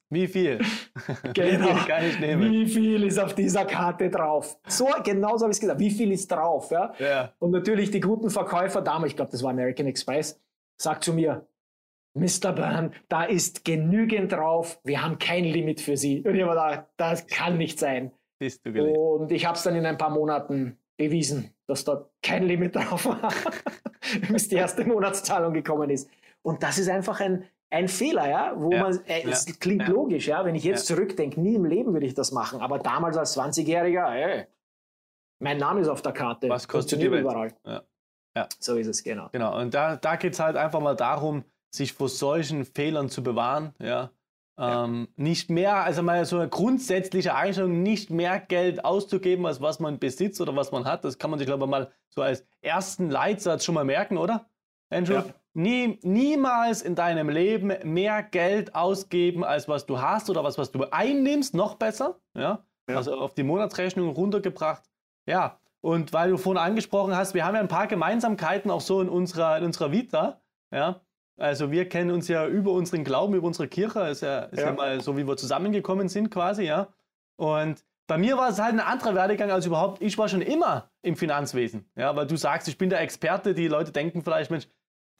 Wie 0.09 0.27
viel? 0.27 0.59
genau. 1.33 1.75
Wie 2.39 2.65
viel 2.65 3.03
ist 3.03 3.19
auf 3.19 3.35
dieser 3.35 3.65
Karte 3.65 4.09
drauf? 4.09 4.57
So, 4.67 4.87
genauso 5.03 5.43
habe 5.43 5.51
ich 5.51 5.57
es 5.57 5.61
gesagt. 5.61 5.79
Wie 5.79 5.91
viel 5.91 6.11
ist 6.11 6.31
drauf? 6.31 6.71
Ja? 6.71 6.93
ja. 6.99 7.33
Und 7.39 7.51
natürlich 7.51 7.91
die 7.91 7.99
guten 7.99 8.29
Verkäufer 8.29 8.81
damals, 8.81 9.11
ich 9.11 9.15
glaube, 9.17 9.31
das 9.31 9.43
war 9.43 9.51
American 9.51 9.85
Express, 9.85 10.39
sagt 10.77 11.03
zu 11.03 11.13
mir, 11.13 11.45
Mr. 12.13 12.53
Byrne, 12.53 12.91
da 13.09 13.23
ist 13.23 13.63
genügend 13.63 14.31
drauf. 14.31 14.79
Wir 14.83 15.03
haben 15.03 15.19
kein 15.19 15.43
Limit 15.43 15.81
für 15.81 15.97
Sie. 15.97 16.21
Und 16.21 16.35
ich 16.35 16.41
habe 16.41 16.51
gedacht, 16.51 16.85
das 16.97 17.27
kann 17.27 17.57
nicht 17.57 17.79
sein. 17.79 18.11
Bist 18.39 18.65
du 18.65 18.71
gelegt. 18.71 18.97
Und 18.97 19.31
ich 19.31 19.45
habe 19.45 19.57
es 19.57 19.63
dann 19.63 19.75
in 19.75 19.85
ein 19.85 19.97
paar 19.97 20.09
Monaten 20.09 20.77
bewiesen, 20.97 21.53
dass 21.67 21.83
da 21.83 22.09
kein 22.23 22.43
Limit 22.43 22.75
drauf 22.75 23.05
war, 23.05 23.31
bis 24.31 24.47
die 24.47 24.55
erste 24.55 24.85
Monatszahlung 24.85 25.53
gekommen 25.53 25.89
ist. 25.89 26.09
Und 26.41 26.63
das 26.63 26.77
ist 26.77 26.89
einfach 26.89 27.19
ein, 27.19 27.43
ein 27.69 27.87
Fehler, 27.87 28.29
ja, 28.29 28.53
wo 28.55 28.71
ja, 28.71 28.83
man, 28.83 28.99
äh, 29.05 29.23
es 29.27 29.59
klingt 29.59 29.83
ja. 29.83 29.89
logisch, 29.89 30.27
ja, 30.27 30.45
wenn 30.45 30.55
ich 30.55 30.63
jetzt 30.63 30.89
ja. 30.89 30.95
zurückdenke, 30.95 31.39
nie 31.39 31.55
im 31.55 31.65
Leben 31.65 31.93
würde 31.93 32.05
ich 32.05 32.13
das 32.13 32.31
machen, 32.31 32.61
aber 32.61 32.79
damals 32.79 33.17
als 33.17 33.37
20-Jähriger, 33.37 34.09
ey, 34.13 34.47
mein 35.39 35.57
Name 35.57 35.81
ist 35.81 35.87
auf 35.87 36.01
der 36.01 36.13
Karte, 36.13 36.49
was 36.49 36.67
kostet 36.67 37.01
die 37.01 37.05
überall. 37.05 37.53
Ja. 37.65 37.83
ja. 38.35 38.47
So 38.59 38.75
ist 38.75 38.87
es, 38.87 39.03
genau. 39.03 39.29
Genau, 39.31 39.59
und 39.59 39.73
da, 39.73 39.97
da 39.97 40.15
geht 40.15 40.33
es 40.33 40.39
halt 40.39 40.55
einfach 40.55 40.79
mal 40.79 40.95
darum, 40.95 41.43
sich 41.69 41.93
vor 41.93 42.09
solchen 42.09 42.65
Fehlern 42.65 43.09
zu 43.09 43.21
bewahren, 43.21 43.73
ja, 43.79 44.11
ähm, 44.59 45.07
nicht 45.15 45.51
mehr, 45.51 45.75
also 45.83 46.01
mal 46.01 46.25
so 46.25 46.37
eine 46.37 46.49
grundsätzliche 46.49 47.35
Einstellung, 47.35 47.83
nicht 47.83 48.09
mehr 48.09 48.39
Geld 48.39 48.83
auszugeben, 48.83 49.45
als 49.45 49.61
was 49.61 49.79
man 49.79 49.99
besitzt 49.99 50.41
oder 50.41 50.55
was 50.55 50.71
man 50.71 50.85
hat. 50.85 51.05
Das 51.05 51.19
kann 51.19 51.29
man 51.29 51.37
sich, 51.37 51.45
glaube 51.45 51.65
ich, 51.65 51.69
mal 51.69 51.91
so 52.09 52.23
als 52.23 52.43
ersten 52.61 53.11
Leitsatz 53.11 53.63
schon 53.63 53.75
mal 53.75 53.85
merken, 53.85 54.17
oder? 54.17 54.49
Andrew? 54.89 55.21
Nie, 55.57 55.97
niemals 56.03 56.83
in 56.83 56.93
deinem 56.93 57.29
Leben 57.29 57.73
mehr 57.83 58.21
Geld 58.21 58.75
ausgeben, 58.75 59.43
als 59.43 59.67
was 59.67 59.87
du 59.87 59.99
hast 59.99 60.29
oder 60.29 60.43
was, 60.43 60.59
was 60.59 60.71
du 60.71 60.83
einnimmst, 60.91 61.55
noch 61.55 61.75
besser. 61.75 62.19
Ja? 62.35 62.63
ja. 62.87 62.95
Also 62.95 63.15
auf 63.15 63.33
die 63.33 63.41
Monatsrechnung 63.41 64.09
runtergebracht. 64.09 64.83
Ja, 65.25 65.59
und 65.81 66.13
weil 66.13 66.29
du 66.29 66.37
vorhin 66.37 66.61
angesprochen 66.61 67.15
hast, 67.15 67.33
wir 67.33 67.43
haben 67.43 67.55
ja 67.55 67.61
ein 67.61 67.67
paar 67.67 67.87
Gemeinsamkeiten 67.87 68.69
auch 68.69 68.81
so 68.81 69.01
in 69.01 69.09
unserer, 69.09 69.57
in 69.57 69.63
unserer 69.63 69.91
Vita. 69.91 70.41
Ja? 70.71 71.01
Also 71.37 71.71
wir 71.71 71.89
kennen 71.89 72.11
uns 72.11 72.27
ja 72.27 72.45
über 72.45 72.71
unseren 72.71 73.03
Glauben, 73.03 73.33
über 73.33 73.47
unsere 73.47 73.67
Kirche, 73.67 74.01
ist 74.01 74.21
ja, 74.21 74.41
ist 74.41 74.59
ja. 74.59 74.67
ja 74.67 74.73
mal 74.73 75.01
so, 75.01 75.17
wie 75.17 75.27
wir 75.27 75.37
zusammengekommen 75.37 76.07
sind 76.07 76.29
quasi, 76.29 76.65
ja. 76.65 76.89
Und 77.35 77.83
bei 78.05 78.19
mir 78.19 78.37
war 78.37 78.49
es 78.49 78.59
halt 78.59 78.73
ein 78.73 78.79
anderer 78.79 79.15
Werdegang 79.15 79.49
als 79.49 79.65
überhaupt. 79.65 80.03
Ich 80.03 80.19
war 80.19 80.29
schon 80.29 80.41
immer 80.41 80.91
im 81.01 81.15
Finanzwesen, 81.15 81.89
ja, 81.95 82.15
weil 82.15 82.27
du 82.27 82.37
sagst, 82.37 82.67
ich 82.67 82.77
bin 82.77 82.91
der 82.91 83.01
Experte. 83.01 83.55
Die 83.55 83.67
Leute 83.67 83.91
denken 83.91 84.21
vielleicht, 84.21 84.51
Mensch, 84.51 84.67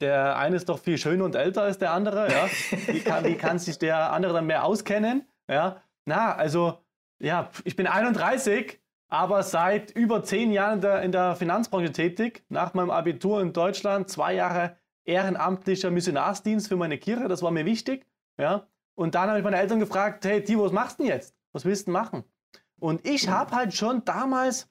der 0.00 0.36
eine 0.36 0.56
ist 0.56 0.68
doch 0.68 0.78
viel 0.78 0.98
schöner 0.98 1.24
und 1.24 1.34
älter 1.34 1.62
als 1.62 1.78
der 1.78 1.92
andere, 1.92 2.30
ja. 2.30 2.48
Wie 2.86 3.00
kann, 3.00 3.24
wie 3.24 3.34
kann 3.34 3.58
sich 3.58 3.78
der 3.78 4.12
andere 4.12 4.32
dann 4.32 4.46
mehr 4.46 4.64
auskennen, 4.64 5.26
ja? 5.48 5.82
Na, 6.04 6.34
also, 6.34 6.78
ja, 7.18 7.50
ich 7.64 7.76
bin 7.76 7.86
31, 7.86 8.80
aber 9.08 9.42
seit 9.42 9.90
über 9.90 10.22
zehn 10.22 10.52
Jahren 10.52 10.74
in 10.74 10.80
der, 10.80 11.02
in 11.02 11.12
der 11.12 11.36
Finanzbranche 11.36 11.92
tätig. 11.92 12.44
Nach 12.48 12.74
meinem 12.74 12.90
Abitur 12.90 13.40
in 13.40 13.52
Deutschland 13.52 14.08
zwei 14.08 14.34
Jahre 14.34 14.76
ehrenamtlicher 15.04 15.90
Missionarsdienst 15.90 16.68
für 16.68 16.76
meine 16.76 16.98
Kirche, 16.98 17.28
das 17.28 17.42
war 17.42 17.50
mir 17.50 17.64
wichtig. 17.64 18.06
Ja? 18.36 18.66
Und 18.94 19.14
dann 19.14 19.28
habe 19.28 19.38
ich 19.38 19.44
meine 19.44 19.58
Eltern 19.58 19.80
gefragt, 19.80 20.24
hey, 20.24 20.42
Timo, 20.44 20.64
was 20.64 20.72
machst 20.72 20.98
du 20.98 21.04
denn 21.04 21.12
jetzt? 21.12 21.34
Was 21.52 21.64
willst 21.64 21.88
du 21.88 21.92
machen? 21.92 22.24
Und 22.78 23.06
ich 23.06 23.28
habe 23.28 23.54
halt 23.54 23.74
schon 23.74 24.04
damals 24.04 24.68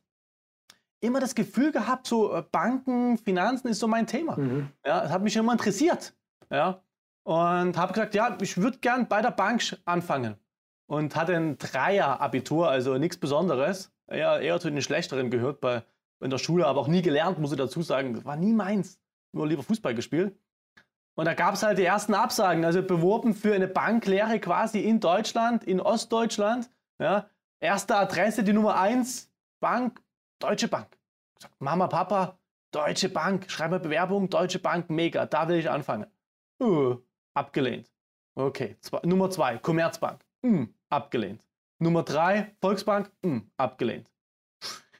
immer 1.00 1.20
das 1.20 1.36
Gefühl 1.36 1.72
gehabt, 1.72 2.08
so 2.08 2.34
äh, 2.34 2.44
Banken, 2.52 3.18
Finanzen 3.18 3.68
ist 3.68 3.80
so 3.80 3.88
mein 3.88 4.08
Thema. 4.08 4.38
Mhm. 4.38 4.70
Ja, 4.86 5.02
das 5.02 5.12
hat 5.12 5.22
mich 5.22 5.36
immer 5.36 5.52
interessiert. 5.52 6.16
Ja? 6.50 6.82
Und 7.24 7.78
habe 7.78 7.94
gesagt, 7.94 8.16
ja, 8.16 8.38
ich 8.42 8.58
würde 8.58 8.80
gern 8.80 9.08
bei 9.08 9.22
der 9.22 9.32
Bank 9.32 9.78
anfangen. 9.86 10.36
Und 10.90 11.16
hatte 11.16 11.36
ein 11.36 11.58
Dreier-Abitur, 11.58 12.70
also 12.70 12.98
nichts 12.98 13.18
Besonderes. 13.18 13.92
Eher, 14.08 14.40
eher 14.40 14.60
zu 14.60 14.70
den 14.70 14.82
Schlechteren 14.82 15.30
gehört 15.30 15.60
bei, 15.60 15.84
in 16.22 16.30
der 16.30 16.38
Schule, 16.38 16.66
aber 16.66 16.80
auch 16.80 16.88
nie 16.88 17.02
gelernt, 17.02 17.40
muss 17.40 17.52
ich 17.52 17.58
dazu 17.58 17.82
sagen. 17.82 18.14
Das 18.14 18.24
war 18.24 18.38
nie 18.38 18.54
meins 18.54 19.00
nur 19.34 19.48
lieber 19.48 19.64
Fußball 19.64 19.96
gespielt. 19.96 20.38
Und 21.16 21.26
da 21.26 21.34
gab 21.34 21.56
es 21.56 21.64
halt 21.64 21.78
die 21.78 21.84
ersten 21.84 22.14
Absagen, 22.14 22.64
also 22.64 22.84
beworben 22.84 23.34
für 23.34 23.56
eine 23.56 23.68
Banklehre 23.68 24.40
quasi 24.40 24.82
in 24.82 25.00
Deutschland, 25.00 25.64
in 25.64 25.80
Ostdeutschland. 25.80 26.70
Ja. 27.00 27.30
Erste 27.60 27.96
Adresse, 27.96 28.44
die 28.44 28.54
Nummer 28.54 28.80
1, 28.80 29.32
Bank, 29.60 30.00
Deutsche 30.40 30.68
Bank. 30.68 30.98
Gesagt, 31.36 31.56
Mama, 31.60 31.88
Papa, 31.88 32.40
Deutsche 32.72 33.10
Bank, 33.10 33.50
schreibe 33.50 33.80
Bewerbung, 33.80 34.30
Deutsche 34.30 34.60
Bank, 34.60 34.90
mega, 34.90 35.26
da 35.26 35.48
will 35.48 35.58
ich 35.58 35.70
anfangen. 35.70 36.08
Uh, 36.62 36.98
abgelehnt. 37.34 37.92
Okay, 38.36 38.78
zwei, 38.82 39.00
Nummer 39.04 39.30
2, 39.30 39.58
Commerzbank, 39.60 40.24
mm, 40.44 40.66
abgelehnt. 40.90 41.44
Nummer 41.80 42.04
3, 42.04 42.56
Volksbank, 42.62 43.12
mm, 43.24 43.40
abgelehnt. 43.58 44.10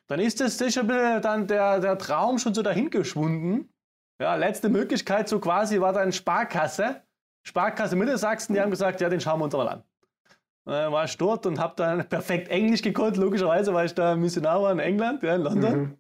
Dann 0.08 0.20
ist 0.20 0.40
es 0.42 0.58
sicher 0.58 0.84
dann 1.20 1.48
der, 1.48 1.80
der 1.80 1.98
Traum 1.98 2.40
schon 2.40 2.54
so 2.54 2.62
dahingeschwunden. 2.62 3.74
Ja, 4.20 4.36
letzte 4.36 4.70
Möglichkeit 4.70 5.28
so 5.28 5.40
quasi 5.40 5.82
war 5.82 5.94
dann 5.94 6.12
Sparkasse. 6.12 7.04
Sparkasse 7.44 7.96
Mittelsachsen, 7.96 8.56
die 8.56 8.62
haben 8.62 8.72
gesagt, 8.72 9.02
ja, 9.02 9.10
den 9.10 9.22
schauen 9.22 9.40
wir 9.40 9.46
uns 9.46 9.54
mal 9.54 9.68
an. 9.68 9.84
Dann 10.68 10.92
war 10.92 11.06
ich 11.06 11.18
dort 11.18 11.46
und 11.46 11.60
habe 11.60 11.74
dann 11.78 12.08
perfekt 12.10 12.50
Englisch 12.50 12.82
gekonnt, 12.82 13.18
logischerweise, 13.18 13.74
weil 13.74 13.86
ich 13.86 13.96
da 13.96 14.16
Missionar 14.16 14.62
war 14.62 14.72
in 14.72 14.80
England, 14.80 15.24
ja, 15.24 15.36
in 15.36 15.42
London. 15.42 15.80
Mhm. 15.80 15.98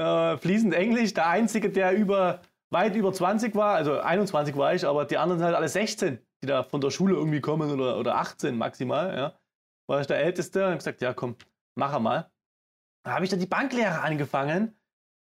Äh, 0.00 0.36
fließend 0.38 0.74
Englisch, 0.74 1.14
der 1.14 1.28
Einzige, 1.28 1.70
der 1.70 1.92
über, 1.92 2.40
weit 2.70 2.96
über 2.96 3.12
20 3.12 3.54
war, 3.54 3.74
also 3.74 4.00
21 4.00 4.56
war 4.56 4.74
ich, 4.74 4.84
aber 4.84 5.04
die 5.04 5.18
anderen 5.18 5.38
sind 5.38 5.46
halt 5.46 5.56
alle 5.56 5.68
16, 5.68 6.18
die 6.42 6.46
da 6.46 6.64
von 6.64 6.80
der 6.80 6.90
Schule 6.90 7.14
irgendwie 7.14 7.40
kommen 7.40 7.70
oder, 7.70 7.98
oder 7.98 8.16
18 8.16 8.56
maximal, 8.56 9.16
ja. 9.16 9.32
War 9.88 10.00
ich 10.00 10.06
der 10.06 10.18
Älteste 10.18 10.60
und 10.60 10.66
habe 10.66 10.76
gesagt, 10.76 11.00
ja 11.00 11.14
komm, 11.14 11.36
mach 11.76 11.98
mal. 11.98 12.30
Da 13.04 13.12
habe 13.12 13.24
ich 13.24 13.30
dann 13.30 13.40
die 13.40 13.46
Banklehre 13.46 14.02
angefangen 14.02 14.76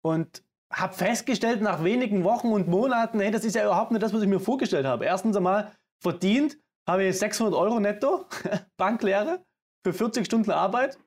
und 0.04 0.44
habe 0.72 0.94
festgestellt 0.94 1.62
nach 1.62 1.84
wenigen 1.84 2.24
Wochen 2.24 2.52
und 2.52 2.68
Monaten, 2.68 3.20
hey, 3.20 3.32
das 3.32 3.46
ist 3.46 3.56
ja 3.56 3.64
überhaupt 3.64 3.92
nicht 3.92 4.02
das, 4.02 4.14
was 4.14 4.22
ich 4.22 4.28
mir 4.28 4.40
vorgestellt 4.40 4.86
habe. 4.86 5.06
Erstens 5.06 5.38
einmal 5.38 5.72
verdient 6.02 6.58
habe 6.88 7.06
ich 7.06 7.18
600 7.18 7.54
Euro 7.54 7.80
netto, 7.80 8.26
Banklehre, 8.78 9.44
für 9.84 9.94
40 9.94 10.26
Stunden 10.26 10.52
Arbeit. 10.52 10.98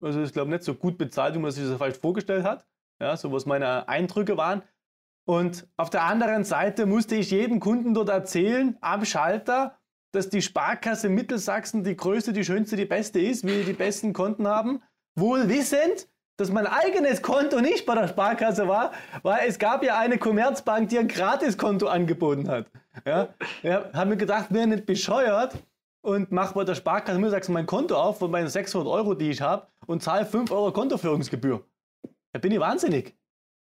Also 0.00 0.22
ich 0.22 0.32
glaube 0.32 0.50
nicht 0.50 0.62
so 0.62 0.74
gut 0.74 0.98
bezahlt, 0.98 1.34
wie 1.34 1.38
man 1.38 1.50
sich 1.50 1.64
das 1.64 1.76
vielleicht 1.76 2.00
vorgestellt 2.00 2.44
hat. 2.44 2.66
Ja, 3.00 3.16
so 3.16 3.32
was 3.32 3.46
meine 3.46 3.88
Eindrücke 3.88 4.36
waren. 4.36 4.62
Und 5.24 5.68
auf 5.76 5.90
der 5.90 6.04
anderen 6.04 6.44
Seite 6.44 6.86
musste 6.86 7.14
ich 7.16 7.30
jedem 7.30 7.60
Kunden 7.60 7.94
dort 7.94 8.08
erzählen, 8.08 8.76
am 8.80 9.04
Schalter, 9.04 9.78
dass 10.12 10.30
die 10.30 10.42
Sparkasse 10.42 11.08
Mittelsachsen 11.08 11.84
die 11.84 11.96
größte, 11.96 12.32
die 12.32 12.44
schönste, 12.44 12.76
die 12.76 12.86
beste 12.86 13.20
ist, 13.20 13.46
wie 13.46 13.62
die 13.62 13.74
besten 13.74 14.12
Konten 14.12 14.48
haben. 14.48 14.82
Wohl 15.16 15.48
wissend, 15.48 16.08
dass 16.38 16.50
mein 16.50 16.66
eigenes 16.66 17.20
Konto 17.20 17.60
nicht 17.60 17.84
bei 17.84 17.94
der 17.94 18.08
Sparkasse 18.08 18.68
war, 18.68 18.92
weil 19.22 19.48
es 19.48 19.58
gab 19.58 19.84
ja 19.84 19.98
eine 19.98 20.18
Commerzbank, 20.18 20.88
die 20.88 20.98
ein 20.98 21.08
Gratiskonto 21.08 21.88
angeboten 21.88 22.48
hat. 22.48 22.66
Ja, 23.04 23.28
ja 23.62 23.92
haben 23.92 24.10
wir 24.10 24.16
gedacht, 24.16 24.46
wir 24.50 24.60
sind 24.60 24.70
nicht 24.70 24.86
bescheuert 24.86 25.54
und 26.02 26.32
mach 26.32 26.52
bei 26.52 26.64
der 26.64 26.74
Sparkasse 26.74 27.18
mir 27.18 27.30
sagst 27.30 27.50
mein 27.50 27.66
Konto 27.66 27.96
auf 27.96 28.18
von 28.18 28.30
meinen 28.30 28.48
600 28.48 28.88
Euro, 28.88 29.14
die 29.14 29.30
ich 29.30 29.40
habe 29.40 29.66
und 29.86 30.02
zahle 30.02 30.26
5 30.26 30.50
Euro 30.50 30.72
Kontoführungsgebühr. 30.72 31.64
Da 32.32 32.38
bin 32.38 32.52
ich 32.52 32.60
wahnsinnig. 32.60 33.16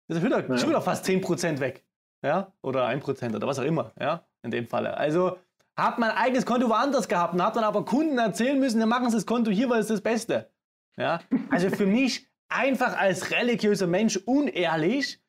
Das 0.07 0.17
ist 0.17 0.23
wieder, 0.23 0.47
ja. 0.47 0.57
schon 0.57 0.69
wieder 0.69 0.81
fast 0.81 1.05
10% 1.05 1.59
weg. 1.59 1.85
Ja, 2.23 2.51
oder 2.61 2.87
1% 2.87 3.35
oder 3.35 3.47
was 3.47 3.59
auch 3.59 3.63
immer, 3.63 3.93
ja, 3.99 4.25
in 4.43 4.51
dem 4.51 4.67
Falle. 4.67 4.97
Also, 4.97 5.37
hab 5.77 5.99
mein 5.99 6.11
eigenes 6.11 6.45
Konto 6.45 6.67
woanders 6.67 7.07
gehabt 7.07 7.33
und 7.33 7.41
hab 7.41 7.53
dann 7.53 7.63
aber 7.63 7.85
Kunden 7.85 8.17
erzählen 8.17 8.59
müssen, 8.59 8.79
dann 8.79 8.89
machen 8.89 9.09
sie 9.09 9.15
das 9.15 9.25
Konto 9.25 9.51
hier, 9.51 9.69
weil 9.69 9.79
es 9.79 9.87
das 9.87 10.01
Beste. 10.01 10.49
Ja, 10.97 11.21
also 11.49 11.69
für 11.69 11.85
mich 11.85 12.27
einfach 12.49 12.97
als 12.97 13.31
religiöser 13.31 13.87
Mensch 13.87 14.17
unehrlich 14.17 15.21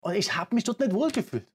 und 0.00 0.14
ich 0.14 0.36
habe 0.36 0.54
mich 0.54 0.64
dort 0.64 0.80
nicht 0.80 0.92
wohlgefühlt. 0.92 1.46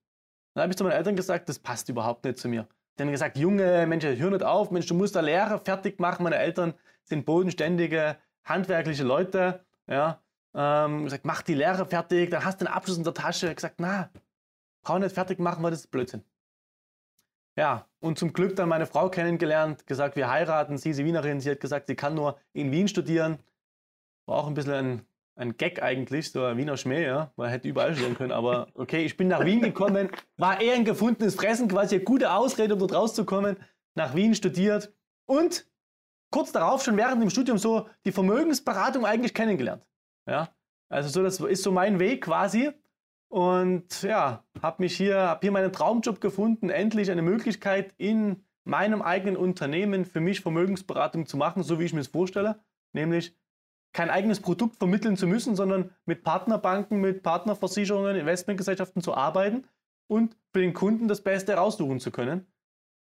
Dann 0.54 0.64
habe 0.64 0.72
ich 0.72 0.78
zu 0.78 0.84
meinen 0.84 0.94
Eltern 0.94 1.16
gesagt, 1.16 1.50
das 1.50 1.60
passt 1.60 1.90
überhaupt 1.90 2.26
nicht 2.26 2.38
zu 2.38 2.48
mir. 2.48 2.68
Die 2.98 3.04
haben 3.04 3.12
gesagt, 3.12 3.38
Junge, 3.38 3.86
Mensch, 3.88 4.04
hör 4.04 4.30
nicht 4.30 4.44
auf, 4.44 4.72
Mensch, 4.72 4.86
du 4.88 4.94
musst 4.94 5.16
da 5.16 5.22
Lehre 5.22 5.60
fertig 5.60 6.00
machen. 6.00 6.24
Meine 6.24 6.38
Eltern 6.38 6.74
sind 7.04 7.26
bodenständige, 7.26 8.18
handwerkliche 8.44 9.04
Leute. 9.04 9.66
Ja, 9.88 10.22
ähm, 10.54 11.06
gesagt, 11.06 11.26
mach 11.26 11.42
die 11.42 11.54
Lehre 11.54 11.86
fertig, 11.86 12.30
dann 12.32 12.44
hast 12.44 12.60
du 12.62 12.66
einen 12.66 12.74
Abschluss 12.74 12.98
in 12.98 13.04
der 13.04 13.14
Tasche. 13.14 13.50
Ich 13.50 13.56
gesagt, 13.56 13.76
na, 13.80 14.10
brauch 14.84 15.00
nicht 15.00 15.16
fertig 15.16 15.40
machen, 15.40 15.64
weil 15.64 15.72
das 15.72 15.82
ist 15.82 15.92
Blödsinn. 15.92 16.24
Ja, 17.58 17.88
und 18.00 18.18
zum 18.18 18.34
Glück 18.34 18.56
dann 18.56 18.70
meine 18.70 18.86
Frau 18.86 19.10
kennengelernt, 19.10 19.86
gesagt, 19.86 20.16
wir 20.16 20.30
heiraten, 20.30 20.78
sie 20.78 20.92
ist 20.92 21.00
Wienerin, 21.00 21.42
sie 21.42 21.52
hat 21.52 21.60
gesagt, 21.60 21.88
sie 21.88 21.96
kann 21.96 22.16
nur 22.16 22.40
in 22.54 22.72
Wien 22.72 22.88
studieren. 22.88 23.40
War 24.26 24.38
auch 24.38 24.48
ein 24.48 24.54
bisschen 24.54 24.74
ein 24.74 25.06
ein 25.36 25.58
Gag 25.58 25.82
eigentlich, 25.82 26.32
so 26.32 26.44
ein 26.44 26.58
Wiener 26.58 26.78
Schmäh, 26.78 27.06
ja. 27.06 27.32
Man 27.36 27.50
hätte 27.50 27.68
überall 27.68 27.96
stehen 27.96 28.16
können, 28.16 28.32
aber 28.32 28.68
okay, 28.76 29.06
ich 29.06 29.18
bin 29.18 29.28
nach 29.28 29.44
Wien 29.46 29.62
gekommen, 29.62 30.10
war 30.38 30.62
eher 30.62 30.76
ein 30.76 30.86
gefundenes 30.86 31.36
Fressen, 31.36 31.68
quasi 31.68 31.96
eine 31.96 32.04
gute 32.04 32.32
Ausrede, 32.32 32.74
um 32.74 32.80
dort 32.80 32.94
rauszukommen, 32.94 33.58
nach 33.96 34.16
Wien 34.16 34.36
studiert 34.36 34.94
und 35.26 35.66
kurz 36.32 36.52
darauf 36.52 36.84
schon 36.84 36.98
während 36.98 37.22
dem 37.22 37.30
Studium 37.30 37.58
so 37.58 37.88
die 38.06 38.12
Vermögensberatung 38.12 39.06
eigentlich 39.06 39.34
kennengelernt. 39.34 39.86
Ja, 40.28 40.50
also 40.90 41.10
so, 41.10 41.24
das 41.24 41.40
ist 41.40 41.64
so 41.64 41.72
mein 41.72 42.00
Weg 42.00 42.24
quasi. 42.24 42.72
Und 43.30 44.02
ja, 44.04 44.44
habe 44.62 44.84
mich 44.84 44.98
hier, 44.98 45.18
habe 45.18 45.40
hier 45.42 45.52
meinen 45.52 45.72
Traumjob 45.72 46.20
gefunden, 46.20 46.70
endlich 46.70 47.10
eine 47.10 47.22
Möglichkeit 47.22 47.94
in 47.98 48.44
meinem 48.66 49.02
eigenen 49.02 49.38
Unternehmen 49.38 50.04
für 50.04 50.20
mich 50.20 50.42
Vermögensberatung 50.42 51.26
zu 51.26 51.38
machen, 51.38 51.64
so 51.64 51.80
wie 51.80 51.86
ich 51.86 51.94
mir 51.94 52.02
es 52.02 52.10
vorstelle, 52.10 52.60
nämlich 52.94 53.36
kein 53.94 54.10
eigenes 54.10 54.40
Produkt 54.40 54.78
vermitteln 54.78 55.18
zu 55.18 55.28
müssen, 55.28 55.56
sondern 55.56 55.92
mit 56.06 56.24
Partnerbanken, 56.24 57.02
mit 57.02 57.24
Partnerversicherungen, 57.24 58.16
Investmentgesellschaften 58.16 59.02
zu 59.02 59.14
arbeiten 59.14 59.66
und 60.08 60.36
für 60.54 60.62
den 60.62 60.74
Kunden 60.74 61.08
das 61.08 61.22
Beste 61.22 61.54
raussuchen 61.54 62.00
zu 62.00 62.12
können. 62.12 62.48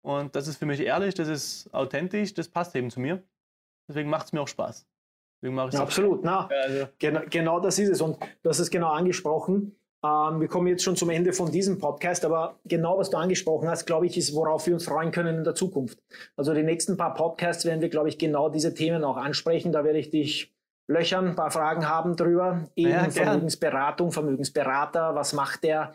Und 0.01 0.35
das 0.35 0.47
ist 0.47 0.57
für 0.57 0.65
mich 0.65 0.79
ehrlich, 0.79 1.13
das 1.13 1.27
ist 1.27 1.73
authentisch, 1.73 2.33
das 2.33 2.47
passt 2.47 2.75
eben 2.75 2.89
zu 2.89 2.99
mir. 2.99 3.21
Deswegen 3.87 4.09
macht 4.09 4.27
es 4.27 4.33
mir 4.33 4.41
auch 4.41 4.47
Spaß. 4.47 4.87
Ja, 5.41 5.65
absolut, 5.81 6.23
na, 6.23 6.47
also. 6.47 6.87
genau, 6.99 7.21
genau 7.29 7.59
das 7.59 7.79
ist 7.79 7.89
es. 7.89 8.01
Und 8.01 8.17
du 8.43 8.49
hast 8.49 8.59
es 8.59 8.69
genau 8.69 8.89
angesprochen. 8.89 9.75
Ähm, 10.03 10.41
wir 10.41 10.47
kommen 10.47 10.67
jetzt 10.67 10.83
schon 10.83 10.95
zum 10.95 11.09
Ende 11.09 11.31
von 11.31 11.51
diesem 11.51 11.79
Podcast, 11.79 12.25
aber 12.25 12.59
genau 12.65 12.97
was 12.97 13.09
du 13.09 13.17
angesprochen 13.17 13.69
hast, 13.69 13.85
glaube 13.85 14.05
ich, 14.05 14.17
ist, 14.17 14.33
worauf 14.33 14.67
wir 14.67 14.73
uns 14.73 14.85
freuen 14.85 15.11
können 15.11 15.37
in 15.37 15.43
der 15.43 15.55
Zukunft. 15.55 15.99
Also 16.35 16.53
die 16.53 16.63
nächsten 16.63 16.97
paar 16.97 17.13
Podcasts 17.13 17.65
werden 17.65 17.81
wir, 17.81 17.89
glaube 17.89 18.09
ich, 18.09 18.17
genau 18.17 18.49
diese 18.49 18.73
Themen 18.73 19.03
auch 19.03 19.17
ansprechen. 19.17 19.71
Da 19.71 19.83
werde 19.83 19.99
ich 19.99 20.09
dich 20.09 20.53
löchern, 20.89 21.27
ein 21.29 21.35
paar 21.35 21.51
Fragen 21.51 21.87
haben 21.87 22.15
drüber. 22.15 22.67
Eben 22.75 22.89
ja, 22.89 23.09
Vermögensberatung, 23.09 24.11
Vermögensberater, 24.11 25.15
was 25.15 25.33
macht 25.33 25.63
der? 25.63 25.93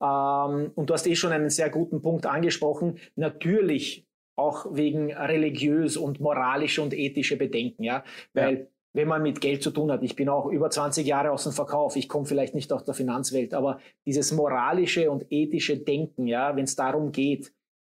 Ähm, 0.00 0.70
und 0.74 0.90
du 0.90 0.94
hast 0.94 1.06
eh 1.06 1.16
schon 1.16 1.32
einen 1.32 1.50
sehr 1.50 1.70
guten 1.70 2.02
Punkt 2.02 2.26
angesprochen. 2.26 2.98
Natürlich 3.16 4.06
auch 4.36 4.66
wegen 4.70 5.12
religiös 5.12 5.96
und 5.96 6.20
moralische 6.20 6.82
und 6.82 6.92
ethische 6.92 7.36
Bedenken, 7.36 7.84
ja, 7.84 8.02
weil 8.32 8.58
ja. 8.58 8.66
wenn 8.92 9.08
man 9.08 9.22
mit 9.22 9.40
Geld 9.40 9.62
zu 9.62 9.70
tun 9.70 9.92
hat, 9.92 10.02
ich 10.02 10.16
bin 10.16 10.28
auch 10.28 10.46
über 10.46 10.70
20 10.70 11.06
Jahre 11.06 11.30
aus 11.30 11.44
dem 11.44 11.52
Verkauf, 11.52 11.94
ich 11.94 12.08
komme 12.08 12.26
vielleicht 12.26 12.52
nicht 12.52 12.72
aus 12.72 12.84
der 12.84 12.94
Finanzwelt, 12.94 13.54
aber 13.54 13.78
dieses 14.04 14.32
moralische 14.32 15.08
und 15.10 15.24
ethische 15.30 15.78
Denken, 15.78 16.26
ja, 16.26 16.56
wenn 16.56 16.64
es 16.64 16.74
darum 16.74 17.12
geht, 17.12 17.52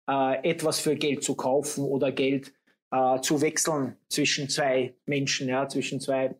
äh, 0.09 0.49
etwas 0.49 0.79
für 0.79 0.95
Geld 0.95 1.23
zu 1.23 1.35
kaufen 1.35 1.83
oder 1.83 2.13
Geld 2.13 2.53
äh, 2.91 3.21
zu 3.21 3.41
wechseln 3.41 3.97
zwischen 4.09 4.49
zwei 4.49 4.95
Menschen, 5.05 5.47
ja, 5.47 5.67
zwischen 5.67 5.99
zwei 5.99 6.35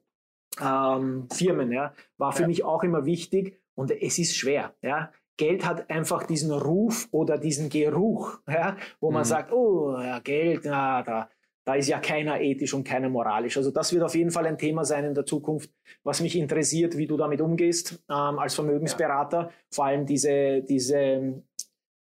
ähm, 0.61 1.27
Firmen, 1.31 1.71
ja, 1.71 1.93
war 2.17 2.31
für 2.31 2.43
ja. 2.43 2.47
mich 2.47 2.63
auch 2.63 2.83
immer 2.83 3.05
wichtig 3.05 3.59
und 3.75 3.91
es 3.91 4.19
ist 4.19 4.35
schwer, 4.35 4.73
ja. 4.81 5.11
Geld 5.37 5.65
hat 5.65 5.89
einfach 5.89 6.23
diesen 6.23 6.51
Ruf 6.51 7.07
oder 7.11 7.37
diesen 7.37 7.69
Geruch, 7.69 8.39
ja, 8.45 8.75
wo 8.99 9.09
man 9.09 9.21
mhm. 9.21 9.25
sagt, 9.25 9.53
oh, 9.53 9.97
ja, 9.97 10.19
Geld, 10.19 10.63
na, 10.65 11.01
da, 11.01 11.29
da 11.63 11.75
ist 11.75 11.87
ja 11.87 11.99
keiner 11.99 12.41
ethisch 12.41 12.73
und 12.73 12.83
keiner 12.83 13.09
moralisch. 13.09 13.55
Also 13.55 13.71
das 13.71 13.93
wird 13.93 14.03
auf 14.03 14.15
jeden 14.15 14.31
Fall 14.31 14.47
ein 14.47 14.57
Thema 14.57 14.83
sein 14.83 15.05
in 15.05 15.13
der 15.13 15.25
Zukunft, 15.25 15.71
was 16.03 16.19
mich 16.19 16.35
interessiert, 16.35 16.97
wie 16.97 17.07
du 17.07 17.15
damit 17.15 17.39
umgehst 17.39 18.03
ähm, 18.09 18.37
als 18.37 18.55
Vermögensberater. 18.55 19.43
Ja. 19.43 19.51
Vor 19.71 19.85
allem 19.85 20.05
diese, 20.05 20.61
diese, 20.61 21.41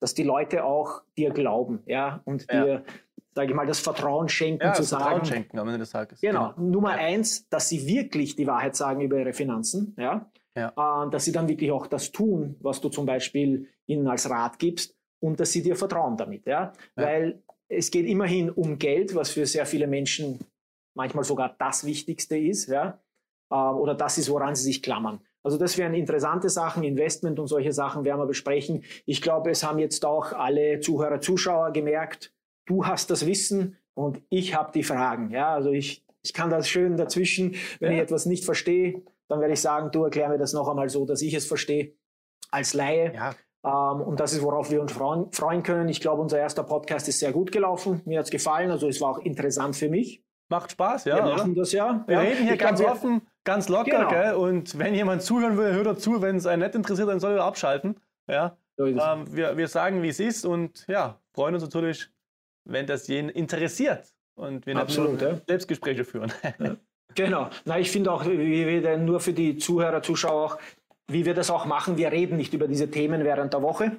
dass 0.01 0.15
die 0.15 0.25
Leute 0.25 0.65
auch 0.65 1.03
dir 1.17 1.31
glauben, 1.31 1.83
ja, 1.87 2.23
und 2.25 2.51
ja. 2.51 2.65
dir 2.65 2.85
sage 3.39 3.51
ich 3.51 3.55
mal, 3.55 3.67
das 3.69 3.79
Vertrauen 3.79 4.29
schenken 4.29 4.65
ja, 4.65 4.73
zu 4.73 4.83
das 4.83 4.91
sagen. 4.91 5.05
Vertrauen 5.05 5.25
schenken 5.25 5.59
am 5.61 5.69
Ende 5.69 5.79
des 5.79 5.91
Tages. 5.91 6.21
Genau. 6.21 6.55
genau. 6.55 6.69
Nummer 6.69 6.97
ja. 6.97 7.07
eins, 7.07 7.49
dass 7.49 7.69
sie 7.69 7.87
wirklich 7.87 8.35
die 8.35 8.49
Wahrheit 8.49 8.75
sagen 8.75 9.01
über 9.01 9.17
ihre 9.17 9.33
Finanzen, 9.33 9.95
ja. 9.97 10.29
ja. 10.57 10.71
Äh, 10.71 11.11
dass 11.11 11.25
sie 11.25 11.31
dann 11.31 11.47
wirklich 11.47 11.71
auch 11.71 11.87
das 11.87 12.11
tun, 12.11 12.57
was 12.59 12.81
du 12.81 12.89
zum 12.89 13.07
Beispiel 13.07 13.69
ihnen 13.87 14.09
als 14.09 14.29
Rat 14.29 14.59
gibst 14.59 14.97
und 15.21 15.39
dass 15.39 15.53
sie 15.53 15.63
dir 15.63 15.77
vertrauen 15.77 16.17
damit, 16.17 16.47
ja. 16.47 16.73
Weil 16.97 17.45
es 17.69 17.93
geht 17.93 18.07
immerhin 18.07 18.51
um 18.51 18.77
Geld, 18.77 19.15
was 19.15 19.31
für 19.31 19.47
sehr 19.47 19.67
viele 19.67 19.87
Menschen 19.87 20.41
manchmal 20.97 21.23
sogar 21.23 21.55
das 21.61 21.87
Wichtigste 21.87 22.37
ist, 22.37 22.67
ja. 22.67 22.99
Äh, 23.53 23.55
oder 23.55 23.95
das 23.95 24.19
ist, 24.19 24.29
woran 24.31 24.57
sie 24.57 24.65
sich 24.65 24.83
klammern. 24.83 25.21
Also 25.45 25.59
das 25.59 25.79
wären 25.79 25.95
interessante 25.95 26.49
Sachen, 26.49 26.83
Investment 26.83 27.39
und 27.39 27.47
solche 27.47 27.73
Sachen 27.73 28.05
werden 28.05 28.19
wir 28.19 28.27
besprechen. 28.27 28.83
Ich 29.07 29.23
glaube, 29.23 29.51
es 29.51 29.63
haben 29.63 29.79
jetzt 29.79 30.05
auch 30.05 30.33
alle 30.33 30.81
Zuhörer, 30.81 31.21
Zuschauer 31.21 31.71
gemerkt, 31.71 32.33
du 32.69 32.87
hast 32.87 33.11
das 33.11 33.27
Wissen 33.27 33.77
und 33.95 34.23
ich 34.29 34.55
habe 34.55 34.71
die 34.73 34.85
Fragen. 34.85 35.31
Ja, 35.31 35.55
also 35.55 35.71
ich, 35.71 36.05
ich 36.23 36.33
kann 36.33 36.51
das 36.51 36.69
schön 36.69 36.97
dazwischen, 36.97 37.57
wenn 37.81 37.93
ja. 37.93 37.99
ich 37.99 38.03
etwas 38.05 38.27
nicht 38.27 38.45
verstehe, 38.45 39.03
dann 39.29 39.41
werde 39.41 39.55
ich 39.55 39.61
sagen, 39.61 39.91
du 39.91 40.05
erklär 40.05 40.29
mir 40.29 40.39
das 40.39 40.53
noch 40.53 40.69
einmal 40.69 40.89
so, 40.89 41.05
dass 41.05 41.23
ich 41.23 41.35
es 41.35 41.47
verstehe 41.47 41.95
als 42.51 42.75
Laie. 42.75 43.13
Ja. 43.15 43.35
Ähm, 43.65 44.01
und 44.03 44.21
das 44.21 44.33
ist, 44.33 44.43
worauf 44.43 44.71
wir 44.71 44.81
uns 44.81 44.93
freuen, 44.93 45.33
freuen 45.33 45.63
können. 45.63 45.89
Ich 45.89 46.01
glaube, 46.01 46.23
unser 46.23 46.39
erster 46.39 46.63
Podcast 46.63 47.09
ist 47.09 47.19
sehr 47.19 47.33
gut 47.33 47.53
gelaufen. 47.53 48.03
Mir 48.05 48.21
hat 48.21 48.27
es 48.27 48.31
gefallen, 48.31 48.71
also 48.71 48.89
es 48.89 49.01
war 49.01 49.11
auch 49.11 49.19
interessant 49.19 49.77
für 49.77 49.89
mich. 49.89 50.23
Macht 50.51 50.73
Spaß, 50.73 51.05
ja. 51.05 51.17
Wir 51.17 51.35
machen 51.35 51.55
das 51.55 51.73
ja. 51.73 52.05
Wir 52.07 52.15
ja. 52.15 52.21
reden 52.21 52.45
hier 52.45 52.55
ich 52.55 52.59
ganz 52.59 52.81
offen, 52.81 53.21
ganz 53.45 53.69
locker, 53.69 53.91
genau. 53.91 54.09
gell? 54.09 54.35
Und 54.35 54.79
wenn 54.79 54.95
jemand 54.95 55.23
zuhören 55.23 55.59
will, 55.59 55.75
hört 55.75 55.87
er 55.87 55.97
zu. 55.99 56.23
Wenn 56.23 56.37
es 56.37 56.47
einen 56.47 56.63
nicht 56.63 56.75
interessiert, 56.75 57.09
dann 57.09 57.21
soll 57.21 57.33
er 57.33 57.45
abschalten. 57.45 57.97
Ja. 58.27 58.57
So 58.79 58.87
ähm, 58.87 59.27
wir, 59.31 59.57
wir 59.57 59.69
sagen, 59.69 60.03
wie 60.03 60.09
es 60.09 60.21
ist 60.21 60.47
und 60.47 60.87
ja, 60.89 61.21
freuen 61.35 61.55
uns 61.55 61.65
natürlich 61.65 62.11
wenn 62.69 62.87
das 62.87 63.09
jeden 63.09 63.29
interessiert 63.31 64.13
und 64.35 64.67
wir 64.67 64.77
Absolut, 64.77 65.21
ja. 65.21 65.41
Selbstgespräche 65.47 66.05
führen. 66.05 66.33
Ja. 66.59 66.77
Genau. 67.15 67.49
Na, 67.65 67.79
ich 67.79 67.91
finde 67.91 68.13
auch, 68.13 68.27
wie 68.27 68.67
wir 68.67 68.83
denn 68.83 69.07
nur 69.07 69.19
für 69.19 69.33
die 69.33 69.57
Zuhörer, 69.57 70.03
Zuschauer 70.03 70.45
auch, 70.45 70.59
wie 71.11 71.25
wir 71.25 71.33
das 71.33 71.49
auch 71.49 71.65
machen, 71.65 71.97
wir 71.97 72.13
reden 72.13 72.37
nicht 72.37 72.53
über 72.53 72.69
diese 72.69 72.91
Themen 72.91 73.25
während 73.25 73.55
der 73.55 73.63
Woche, 73.63 73.97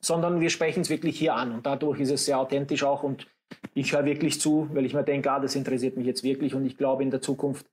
sondern 0.00 0.40
wir 0.40 0.48
sprechen 0.48 0.80
es 0.80 0.88
wirklich 0.88 1.18
hier 1.18 1.34
an 1.34 1.52
und 1.52 1.66
dadurch 1.66 2.00
ist 2.00 2.10
es 2.10 2.24
sehr 2.24 2.38
authentisch 2.38 2.84
auch 2.84 3.02
und 3.02 3.26
ich 3.74 3.92
höre 3.92 4.06
wirklich 4.06 4.40
zu, 4.40 4.66
weil 4.72 4.86
ich 4.86 4.94
mir 4.94 5.04
denke, 5.04 5.30
ah, 5.30 5.40
das 5.40 5.56
interessiert 5.56 5.98
mich 5.98 6.06
jetzt 6.06 6.24
wirklich 6.24 6.54
und 6.54 6.64
ich 6.64 6.78
glaube, 6.78 7.02
in 7.02 7.10
der 7.10 7.20
Zukunft 7.20 7.66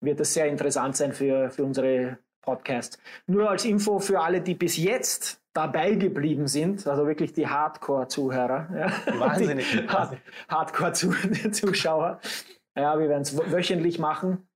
wird 0.00 0.20
das 0.20 0.32
sehr 0.32 0.46
interessant 0.46 0.96
sein 0.96 1.12
für, 1.12 1.50
für 1.50 1.64
unsere 1.64 2.18
Podcasts. 2.42 2.98
Nur 3.26 3.50
als 3.50 3.64
Info 3.64 3.98
für 3.98 4.20
alle, 4.20 4.40
die 4.40 4.54
bis 4.54 4.76
jetzt 4.76 5.41
dabei 5.52 5.94
geblieben 5.94 6.46
sind, 6.46 6.86
also 6.86 7.06
wirklich 7.06 7.32
die 7.32 7.46
Hardcore-Zuhörer. 7.46 8.68
Ja. 8.74 9.18
Wahnsinnig. 9.18 9.66
Hardcore-Zuschauer. 10.48 12.20
Ja, 12.76 12.98
wir 12.98 13.08
werden 13.08 13.22
es 13.22 13.36
wöchentlich 13.36 13.98
machen. 13.98 14.48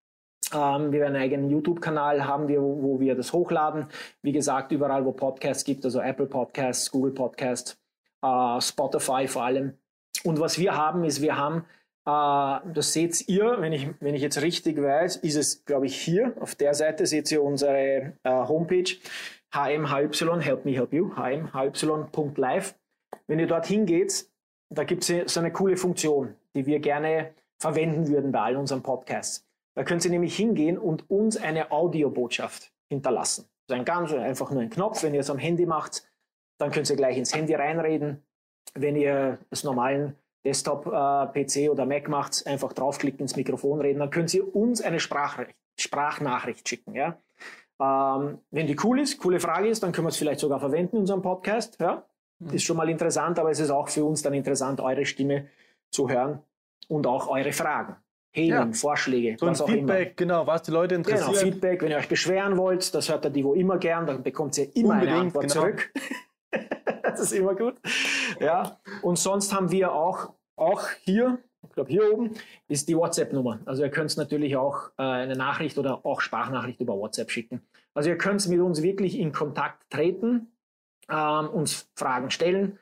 Ähm, 0.54 0.92
wir 0.92 1.00
werden 1.00 1.16
einen 1.16 1.24
eigenen 1.24 1.50
YouTube-Kanal 1.50 2.26
haben, 2.26 2.48
wir, 2.48 2.62
wo 2.62 3.00
wir 3.00 3.14
das 3.14 3.32
hochladen. 3.32 3.86
Wie 4.22 4.32
gesagt, 4.32 4.72
überall, 4.72 5.04
wo 5.04 5.12
Podcasts 5.12 5.64
gibt, 5.64 5.84
also 5.84 6.00
Apple 6.00 6.26
Podcasts, 6.26 6.90
Google 6.90 7.12
Podcasts, 7.12 7.78
äh, 8.22 8.60
Spotify 8.60 9.26
vor 9.26 9.44
allem. 9.44 9.74
Und 10.24 10.40
was 10.40 10.58
wir 10.58 10.76
haben, 10.76 11.04
ist, 11.04 11.20
wir 11.20 11.36
haben, 11.36 11.64
äh, 12.06 12.72
das 12.72 12.92
seht 12.92 13.28
ihr, 13.28 13.56
wenn 13.60 13.72
ich, 13.72 13.88
wenn 14.00 14.14
ich 14.14 14.22
jetzt 14.22 14.40
richtig 14.40 14.80
weiß, 14.80 15.16
ist 15.16 15.36
es, 15.36 15.64
glaube 15.64 15.86
ich, 15.86 15.96
hier 15.96 16.34
auf 16.40 16.54
der 16.54 16.74
Seite 16.74 17.06
seht 17.06 17.30
ihr 17.32 17.42
unsere 17.42 18.14
äh, 18.22 18.30
Homepage 18.30 18.96
HMHY, 19.56 20.42
Help 20.42 20.66
Me 20.66 20.72
Help 20.72 20.92
You, 20.92 21.12
hmhy.live. 21.16 22.74
Wenn 23.26 23.38
ihr 23.38 23.46
dorthin 23.46 23.86
geht, 23.86 24.28
da 24.68 24.84
gibt 24.84 25.08
es 25.08 25.32
so 25.32 25.40
eine 25.40 25.50
coole 25.50 25.78
Funktion, 25.78 26.34
die 26.54 26.66
wir 26.66 26.78
gerne 26.80 27.32
verwenden 27.58 28.06
würden 28.08 28.32
bei 28.32 28.40
all 28.40 28.56
unseren 28.56 28.82
Podcasts. 28.82 29.46
Da 29.74 29.84
können 29.84 30.00
Sie 30.00 30.10
nämlich 30.10 30.36
hingehen 30.36 30.76
und 30.76 31.08
uns 31.08 31.38
eine 31.38 31.70
Audiobotschaft 31.70 32.70
hinterlassen. 32.90 33.48
Ist 33.66 33.74
ein 33.74 33.86
ganz 33.86 34.12
einfach 34.12 34.50
nur 34.50 34.60
ein 34.60 34.68
Knopf. 34.68 35.02
Wenn 35.02 35.14
ihr 35.14 35.20
es 35.20 35.30
am 35.30 35.38
Handy 35.38 35.64
macht, 35.64 36.06
dann 36.58 36.70
könnt 36.70 36.90
ihr 36.90 36.96
gleich 36.96 37.16
ins 37.16 37.34
Handy 37.34 37.54
reinreden. 37.54 38.22
Wenn 38.74 38.94
ihr 38.94 39.38
das 39.48 39.64
normalen 39.64 40.16
Desktop-PC 40.44 41.56
äh, 41.56 41.68
oder 41.70 41.86
Mac 41.86 42.08
macht, 42.08 42.46
einfach 42.46 42.74
draufklicken, 42.74 43.20
ins 43.20 43.36
Mikrofon 43.36 43.80
reden, 43.80 44.00
dann 44.00 44.10
könnt 44.10 44.34
ihr 44.34 44.54
uns 44.54 44.82
eine 44.82 45.00
Sprachnachricht 45.00 46.68
schicken. 46.68 46.94
Ja? 46.94 47.18
Ähm, 47.80 48.38
wenn 48.50 48.66
die 48.66 48.76
cool 48.84 49.00
ist, 49.00 49.18
coole 49.18 49.40
Frage 49.40 49.68
ist, 49.68 49.82
dann 49.82 49.92
können 49.92 50.06
wir 50.06 50.10
es 50.10 50.16
vielleicht 50.16 50.40
sogar 50.40 50.60
verwenden 50.60 50.96
in 50.96 51.00
unserem 51.00 51.22
Podcast. 51.22 51.78
Ja? 51.80 52.04
Mhm. 52.38 52.50
Ist 52.50 52.64
schon 52.64 52.76
mal 52.76 52.88
interessant, 52.88 53.38
aber 53.38 53.50
es 53.50 53.60
ist 53.60 53.70
auch 53.70 53.88
für 53.88 54.04
uns 54.04 54.22
dann 54.22 54.34
interessant, 54.34 54.80
eure 54.80 55.04
Stimme 55.04 55.48
zu 55.90 56.08
hören 56.08 56.40
und 56.88 57.06
auch 57.06 57.28
eure 57.28 57.52
Fragen. 57.52 57.96
Themen, 58.36 58.50
ja. 58.50 58.72
Vorschläge, 58.72 59.36
so 59.40 59.46
was 59.46 59.62
auch 59.62 59.66
Feedback, 59.66 60.08
immer. 60.08 60.14
genau, 60.16 60.46
was 60.46 60.62
die 60.62 60.70
Leute 60.70 60.94
genau, 60.96 61.08
interessiert. 61.08 61.38
Genau, 61.38 61.52
Feedback, 61.52 61.82
wenn 61.82 61.90
ihr 61.90 61.96
euch 61.96 62.08
beschweren 62.08 62.58
wollt, 62.58 62.94
das 62.94 63.08
hört 63.08 63.24
der 63.24 63.30
Divo 63.30 63.54
immer 63.54 63.78
gern, 63.78 64.06
dann 64.06 64.22
bekommt 64.22 64.58
ihr 64.58 64.76
immer 64.76 64.90
Unbedingt, 64.90 65.10
eine 65.10 65.20
Antwort 65.22 65.48
genau. 65.48 65.54
zurück. 65.54 65.92
das 67.02 67.20
ist 67.20 67.32
immer 67.32 67.54
gut. 67.54 67.76
Ja, 68.38 68.78
und 69.00 69.18
sonst 69.18 69.54
haben 69.54 69.70
wir 69.70 69.94
auch, 69.94 70.34
auch 70.54 70.86
hier, 71.00 71.38
ich 71.68 71.74
glaube 71.74 71.90
hier 71.90 72.12
oben, 72.12 72.30
ist 72.68 72.88
die 72.88 72.96
WhatsApp-Nummer. 72.96 73.60
Also 73.64 73.82
ihr 73.82 73.90
könnt 73.90 74.16
natürlich 74.16 74.56
auch 74.56 74.90
äh, 74.98 75.02
eine 75.02 75.36
Nachricht 75.36 75.78
oder 75.78 76.04
auch 76.04 76.20
Sprachnachricht 76.20 76.80
über 76.80 76.96
WhatsApp 76.96 77.30
schicken. 77.30 77.62
Also 77.94 78.10
ihr 78.10 78.18
könnt 78.18 78.46
mit 78.48 78.60
uns 78.60 78.82
wirklich 78.82 79.18
in 79.18 79.32
Kontakt 79.32 79.90
treten, 79.90 80.52
ähm, 81.08 81.48
uns 81.48 81.88
Fragen 81.94 82.30
stellen 82.30 82.78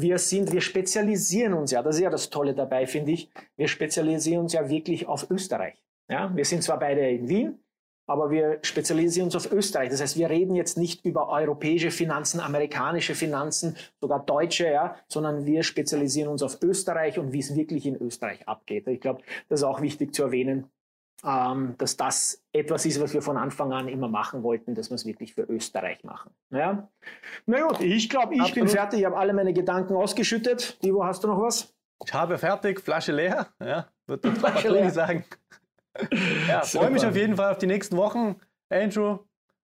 wir 0.00 0.18
sind, 0.18 0.52
wir 0.52 0.60
spezialisieren 0.60 1.54
uns 1.54 1.70
ja, 1.70 1.82
das 1.82 1.96
ist 1.96 2.02
ja 2.02 2.10
das 2.10 2.30
Tolle 2.30 2.54
dabei, 2.54 2.86
finde 2.86 3.12
ich. 3.12 3.30
Wir 3.56 3.68
spezialisieren 3.68 4.42
uns 4.42 4.52
ja 4.52 4.68
wirklich 4.68 5.06
auf 5.06 5.30
Österreich. 5.30 5.82
Ja, 6.08 6.34
wir 6.34 6.44
sind 6.44 6.62
zwar 6.62 6.78
beide 6.78 7.08
in 7.08 7.28
Wien, 7.28 7.58
aber 8.08 8.30
wir 8.30 8.58
spezialisieren 8.62 9.26
uns 9.26 9.36
auf 9.36 9.52
Österreich. 9.52 9.90
Das 9.90 10.00
heißt, 10.00 10.16
wir 10.16 10.30
reden 10.30 10.54
jetzt 10.54 10.78
nicht 10.78 11.04
über 11.04 11.28
europäische 11.28 11.90
Finanzen, 11.90 12.40
amerikanische 12.40 13.14
Finanzen, 13.14 13.76
sogar 14.00 14.24
deutsche, 14.24 14.66
ja, 14.68 14.96
sondern 15.08 15.44
wir 15.44 15.62
spezialisieren 15.62 16.30
uns 16.30 16.42
auf 16.42 16.60
Österreich 16.62 17.18
und 17.18 17.32
wie 17.32 17.40
es 17.40 17.54
wirklich 17.54 17.86
in 17.86 17.96
Österreich 17.96 18.48
abgeht. 18.48 18.88
Ich 18.88 19.00
glaube, 19.00 19.22
das 19.48 19.60
ist 19.60 19.64
auch 19.64 19.82
wichtig 19.82 20.14
zu 20.14 20.22
erwähnen, 20.22 20.70
ähm, 21.22 21.74
dass 21.76 21.96
das 21.96 22.42
etwas 22.52 22.86
ist, 22.86 23.00
was 23.00 23.12
wir 23.12 23.20
von 23.20 23.36
Anfang 23.36 23.72
an 23.72 23.88
immer 23.88 24.08
machen 24.08 24.42
wollten, 24.42 24.74
dass 24.74 24.90
wir 24.90 24.94
es 24.94 25.04
wirklich 25.04 25.34
für 25.34 25.42
Österreich 25.42 26.02
machen. 26.02 26.30
Ja? 26.50 26.88
Na 27.44 27.60
gut, 27.66 27.80
ich 27.80 28.08
glaube, 28.08 28.34
ich 28.34 28.40
Absolut. 28.40 28.54
bin 28.54 28.68
fertig. 28.68 29.00
Ich 29.00 29.04
habe 29.04 29.18
alle 29.18 29.34
meine 29.34 29.52
Gedanken 29.52 29.94
ausgeschüttet. 29.94 30.78
Ivo, 30.82 31.04
hast 31.04 31.24
du 31.24 31.28
noch 31.28 31.40
was? 31.42 31.74
Ich 32.06 32.14
habe 32.14 32.38
fertig, 32.38 32.80
Flasche 32.80 33.12
leer. 33.12 33.48
Ja, 33.60 33.88
wird 34.06 34.24
der 34.24 34.32
Flasche 34.36 34.68
leer 34.70 34.90
sagen. 34.90 35.24
Ja, 36.48 36.60
freue 36.64 36.90
mich 36.90 37.04
auf 37.04 37.16
jeden 37.16 37.36
Fall 37.36 37.52
auf 37.52 37.58
die 37.58 37.66
nächsten 37.66 37.96
Wochen, 37.96 38.36
Andrew. 38.70 39.18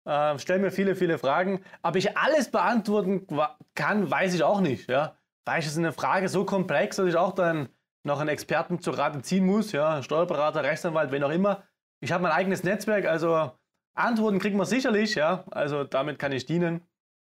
Äh, 0.05 0.39
stell 0.39 0.59
mir 0.59 0.71
viele, 0.71 0.95
viele 0.95 1.17
Fragen. 1.17 1.63
Ob 1.83 1.95
ich 1.95 2.17
alles 2.17 2.49
beantworten 2.49 3.27
kann, 3.75 4.09
weiß 4.09 4.33
ich 4.33 4.43
auch 4.43 4.61
nicht. 4.61 4.89
Ja? 4.89 5.15
Weil 5.45 5.59
es 5.59 5.67
ist 5.67 5.77
eine 5.77 5.91
Frage 5.91 6.29
so 6.29 6.45
komplex, 6.45 6.95
dass 6.95 7.07
ich 7.07 7.15
auch 7.15 7.33
dann 7.33 7.69
noch 8.03 8.19
einen 8.19 8.29
Experten 8.29 8.79
zu 8.79 8.91
Rate 8.91 9.21
ziehen 9.21 9.45
muss, 9.45 9.71
ja, 9.71 10.01
Steuerberater, 10.01 10.63
Rechtsanwalt, 10.63 11.11
wen 11.11 11.23
auch 11.23 11.29
immer. 11.29 11.63
Ich 11.99 12.11
habe 12.11 12.23
mein 12.23 12.31
eigenes 12.31 12.63
Netzwerk, 12.63 13.05
also 13.05 13.51
Antworten 13.93 14.39
kriegen 14.39 14.57
wir 14.57 14.65
sicherlich, 14.65 15.15
ja, 15.15 15.43
also 15.51 15.83
damit 15.83 16.17
kann 16.17 16.31
ich 16.31 16.45
dienen. 16.45 16.81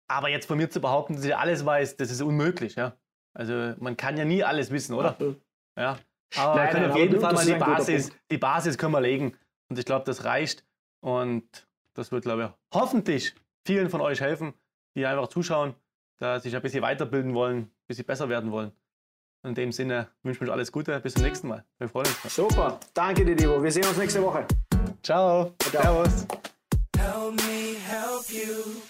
Aber 0.07 0.29
jetzt 0.29 0.45
von 0.45 0.57
mir 0.57 0.69
zu 0.69 0.79
behaupten, 0.79 1.15
dass 1.15 1.25
ich 1.25 1.35
alles 1.35 1.65
weiß, 1.65 1.97
das 1.97 2.11
ist 2.11 2.21
unmöglich, 2.21 2.75
ja. 2.75 2.93
Also 3.33 3.73
man 3.79 3.97
kann 3.97 4.17
ja 4.17 4.25
nie 4.25 4.43
alles 4.43 4.71
wissen, 4.71 4.93
oder? 4.93 5.15
Ja. 5.77 5.97
Aber 6.35 6.55
nein, 6.55 6.65
wir 6.65 6.71
können 6.71 6.83
nein, 6.83 6.91
auf 6.91 6.97
jeden 6.97 7.21
Fall 7.21 7.33
mal 7.33 7.45
die 7.45 7.53
Basis, 7.53 8.11
die 8.29 8.37
Basis 8.37 8.77
können 8.77 8.93
wir 8.93 9.01
legen. 9.01 9.37
Und 9.69 9.79
ich 9.79 9.85
glaube, 9.85 10.05
das 10.05 10.23
reicht. 10.23 10.65
Und 10.99 11.67
das 11.93 12.11
wird, 12.11 12.23
glaube 12.23 12.43
ich, 12.43 12.79
hoffentlich 12.79 13.33
vielen 13.65 13.89
von 13.89 14.01
euch 14.01 14.21
helfen, 14.21 14.53
die 14.95 15.05
einfach 15.05 15.27
zuschauen, 15.27 15.75
da 16.17 16.39
sich 16.39 16.55
ein 16.55 16.61
bisschen 16.61 16.81
weiterbilden 16.81 17.33
wollen, 17.33 17.57
ein 17.57 17.71
bisschen 17.87 18.05
besser 18.05 18.29
werden 18.29 18.51
wollen. 18.51 18.71
In 19.43 19.55
dem 19.55 19.71
Sinne 19.71 20.09
wünsche 20.23 20.43
ich 20.43 20.49
euch 20.49 20.53
alles 20.53 20.71
Gute. 20.71 20.99
Bis 20.99 21.13
zum 21.13 21.23
nächsten 21.23 21.47
Mal. 21.47 21.63
Wir 21.77 21.87
freuen 21.87 22.07
uns. 22.07 22.35
Super. 22.35 22.79
Danke 22.93 23.23
dir, 23.23 23.35
Divo. 23.35 23.61
Wir 23.61 23.71
sehen 23.71 23.85
uns 23.85 23.97
nächste 23.97 24.21
Woche. 24.21 24.45
Ciao. 25.03 25.55
Ciao. 25.59 25.81
Servus. 25.81 26.27
Help 26.97 27.33
me 27.35 27.77
help 27.87 28.29
you. 28.29 28.81